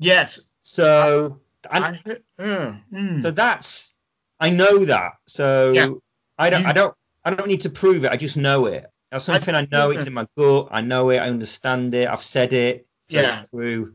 Yes. 0.00 0.40
So 0.62 1.40
and 1.70 1.84
I, 1.84 2.00
uh, 2.38 2.74
mm. 2.92 3.22
so 3.22 3.30
that's 3.30 3.94
I 4.40 4.50
know 4.50 4.84
that. 4.86 5.12
So 5.28 5.70
Yeah. 5.72 5.90
I 6.36 6.50
don't 6.50 6.62
You- 6.62 6.68
I 6.68 6.72
don't 6.72 6.96
I 7.24 7.34
don't 7.34 7.48
need 7.48 7.62
to 7.62 7.70
prove 7.70 8.04
it. 8.04 8.10
I 8.10 8.16
just 8.16 8.36
know 8.36 8.66
it. 8.66 8.90
That's 9.10 9.24
something 9.24 9.54
I, 9.54 9.66
know. 9.70 9.90
It's 9.90 10.06
in 10.06 10.14
my 10.14 10.26
gut. 10.36 10.68
I 10.70 10.80
know 10.82 11.10
it. 11.10 11.18
I 11.18 11.28
understand 11.28 11.94
it. 11.94 12.08
I've 12.08 12.22
said 12.22 12.52
it. 12.52 12.86
So 13.10 13.20
Yeah. 13.20 13.40
it's 13.40 13.50
true. 13.50 13.94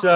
So 0.00 0.08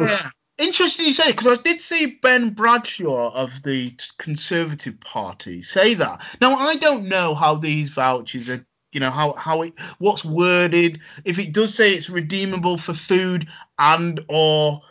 I- 0.00 0.04
yeah. 0.06 0.30
Interesting 0.58 1.06
you 1.06 1.12
say 1.12 1.30
because 1.30 1.58
I 1.58 1.62
did 1.62 1.80
see 1.80 2.18
Ben 2.20 2.50
Bradshaw 2.50 3.32
of 3.32 3.62
the 3.62 3.94
Conservative 4.18 4.98
Party 4.98 5.62
say 5.62 5.94
that. 5.94 6.20
Now 6.40 6.56
I 6.56 6.74
don't 6.74 7.08
know 7.08 7.36
how 7.36 7.54
these 7.54 7.90
vouchers 7.90 8.48
are, 8.48 8.66
you 8.90 8.98
know, 8.98 9.12
how 9.12 9.34
how 9.34 9.62
it 9.62 9.74
what's 9.98 10.24
worded. 10.24 10.98
If 11.24 11.38
it 11.38 11.52
does 11.52 11.74
say 11.74 11.94
it's 11.94 12.10
redeemable 12.10 12.76
for 12.76 12.92
food 12.92 13.46
and 13.78 14.18
or 14.28 14.82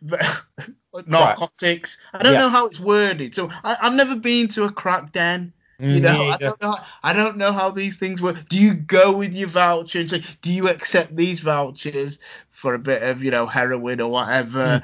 narcotics. 1.06 1.98
Right. 2.14 2.20
I 2.20 2.22
don't 2.22 2.32
yeah. 2.32 2.38
know 2.40 2.48
how 2.48 2.66
it's 2.66 2.80
worded. 2.80 3.34
So 3.34 3.50
I, 3.62 3.76
have 3.80 3.94
never 3.94 4.16
been 4.16 4.48
to 4.48 4.64
a 4.64 4.72
crack 4.72 5.12
den. 5.12 5.52
You 5.78 6.00
know, 6.00 6.22
I 6.30 6.36
don't 6.36 6.60
know. 6.60 6.76
I 7.02 7.12
don't 7.12 7.36
know 7.36 7.52
how 7.52 7.70
these 7.70 7.98
things 7.98 8.22
work. 8.22 8.48
Do 8.48 8.58
you 8.58 8.74
go 8.74 9.16
with 9.16 9.34
your 9.34 9.48
voucher 9.48 10.00
and 10.00 10.10
say, 10.10 10.24
do 10.40 10.52
you 10.52 10.68
accept 10.68 11.16
these 11.16 11.40
vouchers 11.40 12.18
for 12.50 12.74
a 12.74 12.78
bit 12.78 13.02
of, 13.02 13.22
you 13.22 13.30
know, 13.30 13.46
heroin 13.46 14.00
or 14.00 14.10
whatever? 14.10 14.82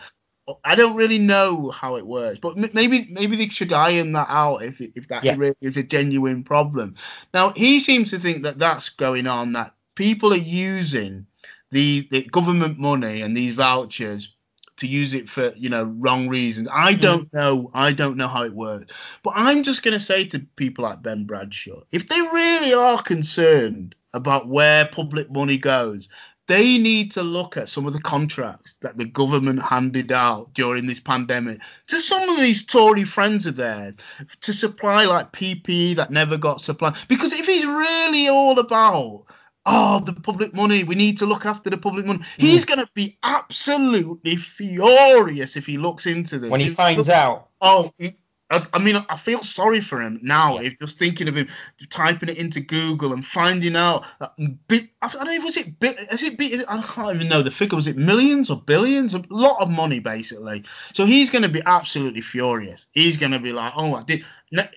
Mm. 0.49 0.57
I 0.65 0.75
don't 0.75 0.97
really 0.97 1.19
know 1.19 1.71
how 1.71 1.97
it 1.97 2.07
works, 2.07 2.41
but 2.41 2.57
maybe 2.75 3.07
maybe 3.11 3.37
they 3.37 3.49
should 3.49 3.73
iron 3.73 4.13
that 4.13 4.27
out 4.29 4.65
if 4.65 4.81
if 4.81 5.07
that 5.09 5.23
yeah. 5.23 5.37
really 5.37 5.55
is 5.61 5.77
a 5.77 5.83
genuine 5.83 6.43
problem. 6.43 6.97
Now 7.33 7.51
he 7.51 7.79
seems 7.79 8.11
to 8.11 8.19
think 8.19 8.43
that 8.43 8.59
that's 8.59 8.89
going 8.89 9.29
on. 9.29 9.53
That 9.53 9.75
people 9.95 10.33
are 10.33 10.37
using 10.37 11.27
the, 11.71 12.09
the 12.11 12.23
government 12.25 12.79
money 12.79 13.23
and 13.23 13.37
these 13.37 13.55
vouchers 13.55 14.35
to 14.81 14.87
use 14.87 15.15
it 15.15 15.29
for 15.29 15.53
you 15.57 15.69
know 15.69 15.85
wrong 15.85 16.29
reasons. 16.29 16.69
I 16.73 16.95
mm. 16.95 17.01
don't 17.01 17.33
know. 17.33 17.71
I 17.73 17.93
don't 17.93 18.17
know 18.17 18.29
how 18.29 18.45
it 18.45 18.53
works. 18.53 18.93
But 19.23 19.35
I'm 19.37 19.63
just 19.63 19.83
going 19.83 19.99
to 19.99 20.05
say 20.05 20.25
to 20.27 20.41
people 20.57 20.85
like 20.85 21.03
Ben 21.03 21.25
Bradshaw, 21.25 21.83
if 21.93 22.09
they 22.09 22.21
really 22.21 22.75
are 22.75 23.01
concerned 23.03 23.95
about 24.13 24.49
where 24.49 24.87
public 24.87 25.31
money 25.31 25.57
goes, 25.57 26.09
they 26.51 26.79
need 26.79 27.13
to 27.13 27.23
look 27.23 27.57
at 27.57 27.69
some 27.69 27.87
of 27.87 27.93
the 27.93 28.01
contracts 28.01 28.75
that 28.81 28.97
the 28.97 29.05
government 29.05 29.63
handed 29.63 30.11
out 30.11 30.53
during 30.53 30.87
this 30.87 30.99
pandemic 30.99 31.61
to 31.87 32.01
some 32.01 32.29
of 32.29 32.41
these 32.41 32.67
Tory 32.67 33.05
friends 33.05 33.47
of 33.47 33.55
theirs 33.55 33.95
to 34.41 34.53
supply 34.53 35.05
like 35.05 35.31
PPE 35.31 35.95
that 35.97 36.11
never 36.11 36.37
got 36.37 36.61
supplied. 36.61 36.97
Because 37.07 37.33
if 37.33 37.47
he's 37.47 37.65
really 37.65 38.29
all 38.29 38.59
about 38.59 39.27
oh, 39.67 40.01
the 40.01 40.13
public 40.13 40.55
money, 40.55 40.85
we 40.85 40.95
need 40.95 41.19
to 41.19 41.27
look 41.27 41.47
after 41.47 41.71
the 41.71 41.79
public 41.79 42.07
money. 42.07 42.21
Mm. 42.21 42.27
He's 42.39 42.65
going 42.65 42.81
to 42.81 42.89
be 42.95 43.19
absolutely 43.23 44.37
furious 44.37 45.57
if 45.57 45.67
he 45.67 45.79
looks 45.79 46.07
into 46.07 46.39
this. 46.39 46.51
When 46.51 46.61
he 46.61 46.71
finds 46.71 47.09
out. 47.09 47.49
Oh, 47.61 47.91
I, 48.51 48.67
I, 48.73 48.79
mean, 48.81 49.05
I 49.09 49.17
feel 49.17 49.43
sorry 49.45 49.81
for 49.81 50.03
him 50.03 50.19
now. 50.23 50.59
Yeah. 50.59 50.69
If 50.69 50.79
just 50.81 50.99
thinking 50.99 51.29
of 51.29 51.37
him 51.37 51.49
typing 51.89 52.31
it 52.31 52.37
into 52.37 52.61
Google 52.61 53.13
and 53.13 53.25
finding 53.25 53.77
out 53.77 54.05
that 54.19 54.33
bit, 54.67 54.89
I 55.01 55.09
don't 55.09 55.25
know, 55.25 55.45
was 55.45 55.57
it 55.57 55.79
bit, 55.79 55.99
is 56.11 56.23
it 56.23 56.37
bit, 56.37 56.65
I 56.67 56.83
can't 56.83 57.15
even 57.15 57.29
know 57.29 57.43
the 57.43 57.51
figure. 57.51 57.77
Was 57.77 57.87
it 57.87 57.97
millions 57.97 58.51
or 58.51 58.61
billions? 58.61 59.15
A 59.15 59.23
lot 59.31 59.61
of 59.61 59.71
money, 59.71 60.01
basically. 60.01 60.65
So 60.95 61.05
he's 61.05 61.31
going 61.31 61.43
to 61.43 61.49
be 61.49 61.63
absolutely 61.65 62.23
furious. 62.23 62.87
He's 62.93 63.17
going 63.17 63.33
to 63.33 63.39
be 63.39 63.53
like, 63.53 63.75
oh, 63.77 63.95
I 63.95 64.03
did. 64.03 64.25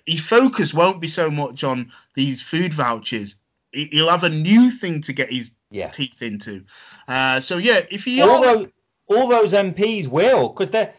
His 0.06 0.20
focus 0.20 0.72
won't 0.72 1.00
be 1.00 1.08
so 1.08 1.30
much 1.30 1.64
on 1.64 1.90
these 2.14 2.40
food 2.40 2.72
vouchers 2.72 3.34
he'll 3.74 4.10
have 4.10 4.24
a 4.24 4.30
new 4.30 4.70
thing 4.70 5.02
to 5.02 5.12
get 5.12 5.32
his 5.32 5.50
yeah. 5.70 5.88
teeth 5.88 6.22
into. 6.22 6.64
Uh, 7.08 7.40
so 7.40 7.58
yeah, 7.58 7.80
if 7.90 8.04
he 8.04 8.22
all 8.22 8.42
those 8.42 8.68
all 9.06 9.28
those 9.28 9.52
MPs 9.52 10.08
will 10.08 10.48
because 10.48 10.70
they're 10.70 10.94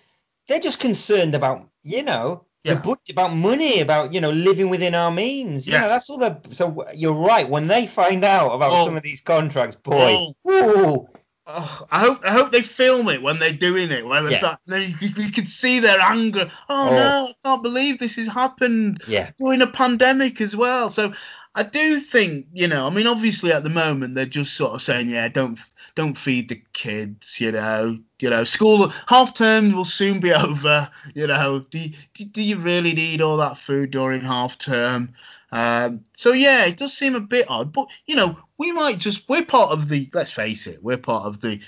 they're 0.47 0.59
just 0.59 0.79
concerned 0.79 1.35
about 1.35 1.67
you 1.83 2.03
know 2.03 2.45
yeah. 2.63 2.75
the 2.75 2.79
budget 2.79 3.11
about 3.11 3.33
money 3.33 3.81
about 3.81 4.13
you 4.13 4.21
know 4.21 4.31
living 4.31 4.69
within 4.69 4.95
our 4.95 5.11
means. 5.11 5.67
You 5.67 5.73
yeah. 5.73 5.81
know 5.81 5.89
that's 5.89 6.09
all 6.09 6.19
that. 6.19 6.53
So 6.53 6.85
you're 6.95 7.13
right 7.13 7.47
when 7.47 7.67
they 7.67 7.87
find 7.87 8.23
out 8.23 8.53
about 8.53 8.71
oh. 8.73 8.85
some 8.85 8.97
of 8.97 9.03
these 9.03 9.21
contracts, 9.21 9.75
boy. 9.75 10.33
Oh. 10.45 11.09
Oh, 11.47 11.85
I 11.91 11.99
hope 11.99 12.21
I 12.25 12.31
hope 12.31 12.51
they 12.51 12.63
film 12.63 13.07
it 13.07 13.21
when 13.21 13.37
they're 13.37 13.53
doing 13.53 13.91
it. 13.91 14.03
When 14.03 14.31
yeah. 14.31 14.55
you, 14.65 14.95
you 14.99 15.31
can 15.31 15.45
see 15.45 15.79
their 15.79 16.01
anger. 16.01 16.49
Oh, 16.67 16.89
oh, 16.89 16.91
no, 16.91 17.27
I 17.29 17.33
can't 17.43 17.61
believe 17.61 17.99
this 17.99 18.15
has 18.15 18.25
happened. 18.25 19.03
Yeah. 19.07 19.29
During 19.37 19.61
a 19.61 19.67
pandemic 19.67 20.41
as 20.41 20.55
well. 20.55 20.89
So 20.89 21.13
I 21.57 21.63
do 21.63 22.01
think, 22.01 22.47
you 22.51 22.67
know, 22.67 22.85
I 22.85 22.89
mean, 22.89 23.07
obviously 23.07 23.53
at 23.53 23.63
the 23.63 23.69
moment 23.69 24.13
they're 24.13 24.25
just 24.25 24.55
sort 24.55 24.73
of 24.73 24.81
saying, 24.81 25.09
yeah, 25.09 25.29
don't 25.29 25.57
don't 25.95 26.17
feed 26.17 26.49
the 26.49 26.61
kids, 26.73 27.39
you 27.39 27.53
know, 27.53 27.97
you 28.19 28.29
know, 28.29 28.43
school 28.43 28.89
half 29.07 29.33
term 29.33 29.71
will 29.71 29.85
soon 29.85 30.19
be 30.19 30.33
over, 30.33 30.89
you 31.13 31.27
know. 31.27 31.59
Do 31.59 31.79
you, 31.79 31.93
do 32.25 32.43
you 32.43 32.57
really 32.57 32.93
need 32.93 33.21
all 33.21 33.37
that 33.37 33.57
food 33.57 33.91
during 33.91 34.21
half 34.21 34.57
term? 34.57 35.13
Um, 35.51 36.03
so 36.17 36.33
yeah, 36.33 36.65
it 36.65 36.75
does 36.75 36.91
seem 36.95 37.15
a 37.15 37.21
bit 37.21 37.49
odd, 37.49 37.71
but 37.71 37.87
you 38.05 38.17
know, 38.17 38.37
we 38.57 38.73
might 38.73 38.97
just 38.97 39.27
we're 39.29 39.45
part 39.45 39.71
of 39.71 39.87
the 39.87 40.09
let's 40.13 40.31
face 40.31 40.67
it, 40.67 40.83
we're 40.83 40.97
part 40.97 41.25
of 41.25 41.39
the 41.39 41.61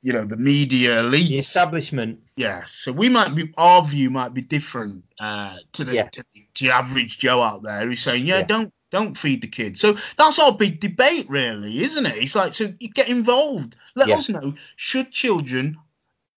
you 0.00 0.14
know 0.14 0.24
the 0.24 0.36
media 0.36 1.00
elite, 1.00 1.28
the 1.28 1.38
establishment. 1.38 2.20
Yeah, 2.36 2.64
so 2.66 2.92
we 2.92 3.10
might 3.10 3.34
be 3.34 3.52
our 3.58 3.84
view 3.84 4.08
might 4.08 4.32
be 4.32 4.40
different 4.40 5.04
uh, 5.20 5.56
to 5.74 5.84
the, 5.84 5.94
yeah. 5.94 6.08
to 6.08 6.24
the 6.58 6.70
average 6.70 7.18
Joe 7.18 7.42
out 7.42 7.62
there 7.62 7.86
who's 7.86 8.00
saying, 8.00 8.24
yeah, 8.24 8.38
yeah, 8.38 8.44
don't 8.44 8.72
don't 8.90 9.16
feed 9.16 9.42
the 9.42 9.48
kids. 9.48 9.80
So 9.80 9.96
that's 10.16 10.38
our 10.38 10.52
big 10.52 10.80
debate, 10.80 11.28
really, 11.28 11.82
isn't 11.82 12.06
it? 12.06 12.16
It's 12.16 12.34
like, 12.34 12.54
so 12.54 12.72
you 12.78 12.88
get 12.88 13.08
involved. 13.08 13.76
Let 13.94 14.08
yeah. 14.08 14.16
us 14.16 14.28
know, 14.28 14.54
should 14.76 15.10
children 15.10 15.76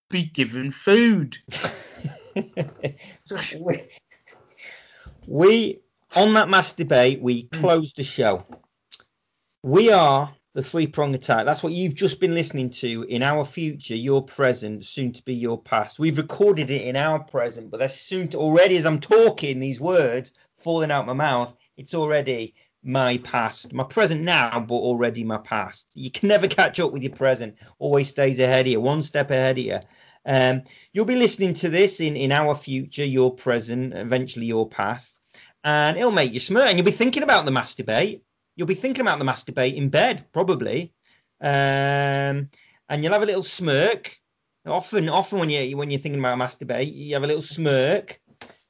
be 0.10 0.24
given 0.24 0.72
food? 0.72 1.38
we, 2.36 3.88
we, 5.28 5.80
on 6.16 6.34
that 6.34 6.50
mass 6.50 6.74
debate, 6.74 7.22
we 7.22 7.48
hmm. 7.54 7.60
closed 7.60 7.96
the 7.96 8.04
show. 8.04 8.46
We 9.64 9.92
are 9.92 10.34
the 10.54 10.64
three 10.64 10.88
prong 10.88 11.14
attack. 11.14 11.46
That's 11.46 11.64
what 11.64 11.72
you've 11.72 11.96
just 11.96 12.20
been 12.20 12.34
listening 12.34 12.72
to 12.72 13.04
in 13.04 13.24
our 13.24 13.46
future, 13.46 13.96
your 13.96 14.24
present, 14.24 14.84
soon 14.84 15.14
to 15.14 15.24
be 15.24 15.36
your 15.36 15.62
past. 15.62 16.00
We've 16.00 16.18
recorded 16.18 16.72
it 16.72 16.82
in 16.82 16.98
our 16.98 17.20
present, 17.24 17.72
but 17.72 17.80
that's 17.80 18.02
soon 18.02 18.28
to 18.30 18.38
already 18.38 18.76
as 18.76 18.86
I'm 18.86 19.00
talking 19.00 19.60
these 19.60 19.80
words 19.80 20.34
falling 20.58 20.92
out 20.92 21.08
my 21.08 21.14
mouth 21.14 21.56
it's 21.82 21.96
already 21.96 22.54
my 22.84 23.18
past, 23.18 23.74
my 23.74 23.84
present 23.84 24.22
now, 24.22 24.60
but 24.60 24.76
already 24.76 25.24
my 25.24 25.40
past. 25.40 25.90
You 25.96 26.12
can 26.12 26.30
never 26.30 26.48
catch 26.48 26.80
up 26.80 26.92
with 26.92 27.02
your 27.02 27.12
present. 27.12 27.58
Always 27.80 28.10
stays 28.10 28.40
ahead 28.40 28.68
of 28.68 28.72
you, 28.72 28.80
one 28.80 29.02
step 29.02 29.32
ahead 29.32 29.58
of 29.58 29.66
you. 29.66 29.80
Um, 30.24 30.62
you'll 30.94 31.06
be 31.06 31.16
listening 31.16 31.56
to 31.56 31.70
this 31.70 32.00
in, 32.00 32.16
in 32.16 32.32
our 32.32 32.54
future, 32.54 33.04
your 33.04 33.34
present, 33.34 33.96
eventually 33.96 34.46
your 34.46 34.70
past, 34.70 35.20
and 35.64 35.98
it'll 35.98 36.12
make 36.12 36.34
you 36.34 36.40
smirk. 36.40 36.68
And 36.68 36.78
you'll 36.78 36.86
be 36.86 36.92
thinking 36.92 37.24
about 37.24 37.46
the 37.46 37.52
masturbate. 37.52 38.22
You'll 38.56 38.68
be 38.68 38.76
thinking 38.76 39.02
about 39.02 39.18
the 39.18 39.26
masturbate 39.26 39.74
in 39.76 39.90
bed, 39.90 40.28
probably. 40.32 40.94
Um, 41.42 42.50
and 42.90 43.04
you'll 43.04 43.14
have 43.14 43.24
a 43.24 43.26
little 43.26 43.42
smirk. 43.42 44.16
Often, 44.68 45.10
often 45.10 45.40
when 45.40 45.50
you 45.50 45.76
when 45.76 45.90
you're 45.90 46.00
thinking 46.00 46.20
about 46.20 46.38
masturbate, 46.38 46.94
you 46.94 47.16
have 47.16 47.24
a 47.24 47.28
little 47.28 47.42
smirk. 47.42 48.21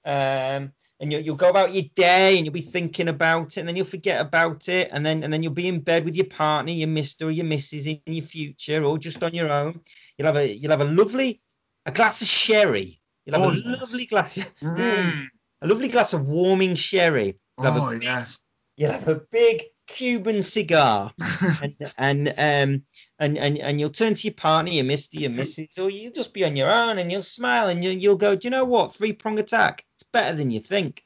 Um, 0.04 0.72
and 1.00 1.12
you'll, 1.12 1.22
you'll 1.22 1.36
go 1.36 1.50
about 1.50 1.74
your 1.74 1.86
day 1.96 2.38
and 2.38 2.46
you'll 2.46 2.54
be 2.54 2.62
thinking 2.62 3.08
about 3.08 3.58
it 3.58 3.58
and 3.58 3.68
then 3.68 3.76
you'll 3.76 3.86
forget 3.86 4.22
about 4.22 4.70
it 4.70 4.90
and 4.92 5.06
then 5.06 5.24
and 5.24 5.32
then 5.32 5.44
you'll 5.44 5.54
be 5.54 5.68
in 5.68 5.80
bed 5.80 6.06
with 6.06 6.16
your 6.16 6.26
partner 6.26 6.72
your 6.72 6.88
mister 6.88 7.28
or 7.28 7.32
your 7.32 7.46
missus 7.46 7.88
in 7.88 8.00
your 8.06 8.24
future 8.24 8.84
or 8.84 8.98
just 8.98 9.24
on 9.24 9.34
your 9.34 9.52
own 9.52 9.80
you'll 10.18 10.28
have 10.28 10.38
a 10.38 10.48
you'll 10.48 10.72
have 10.72 10.82
a 10.82 10.86
lovely 10.86 11.42
a 11.86 11.92
glass 11.92 12.22
of 12.22 12.28
sherry 12.28 13.02
you'll 13.26 13.40
have 13.40 13.50
oh, 13.50 13.52
a 13.52 13.58
yes. 13.58 13.82
lovely 13.82 14.06
glass 14.06 14.38
mm. 14.38 15.28
a 15.62 15.68
lovely 15.68 15.88
glass 15.88 16.14
of 16.14 16.28
warming 16.28 16.76
sherry 16.76 17.38
you'll 17.60 17.68
oh, 17.68 17.92
big, 17.92 18.04
yes. 18.04 18.40
you'll 18.78 18.92
have 18.92 19.08
a 19.08 19.22
big 19.32 19.64
Cuban 19.92 20.42
cigar, 20.42 21.12
and 21.62 21.76
and 21.98 22.28
um 22.30 22.84
and, 23.20 23.38
and 23.38 23.58
and 23.58 23.80
you'll 23.80 23.90
turn 23.90 24.14
to 24.14 24.28
your 24.28 24.34
partner, 24.34 24.72
your 24.72 24.86
mister, 24.86 25.20
your 25.20 25.32
missus, 25.32 25.78
or 25.78 25.90
you'll 25.90 26.14
just 26.14 26.34
be 26.34 26.46
on 26.46 26.56
your 26.56 26.72
own, 26.72 26.98
and 26.98 27.12
you'll 27.12 27.22
smile, 27.22 27.68
and 27.68 27.84
you'll, 27.84 27.94
you'll 27.94 28.16
go, 28.16 28.36
do 28.36 28.48
you 28.48 28.52
know 28.52 28.66
what? 28.66 28.94
Three 28.94 29.14
prong 29.14 29.38
attack, 29.38 29.84
better 30.14 30.36
than 30.36 30.52
you 30.52 30.60
think. 30.60 31.04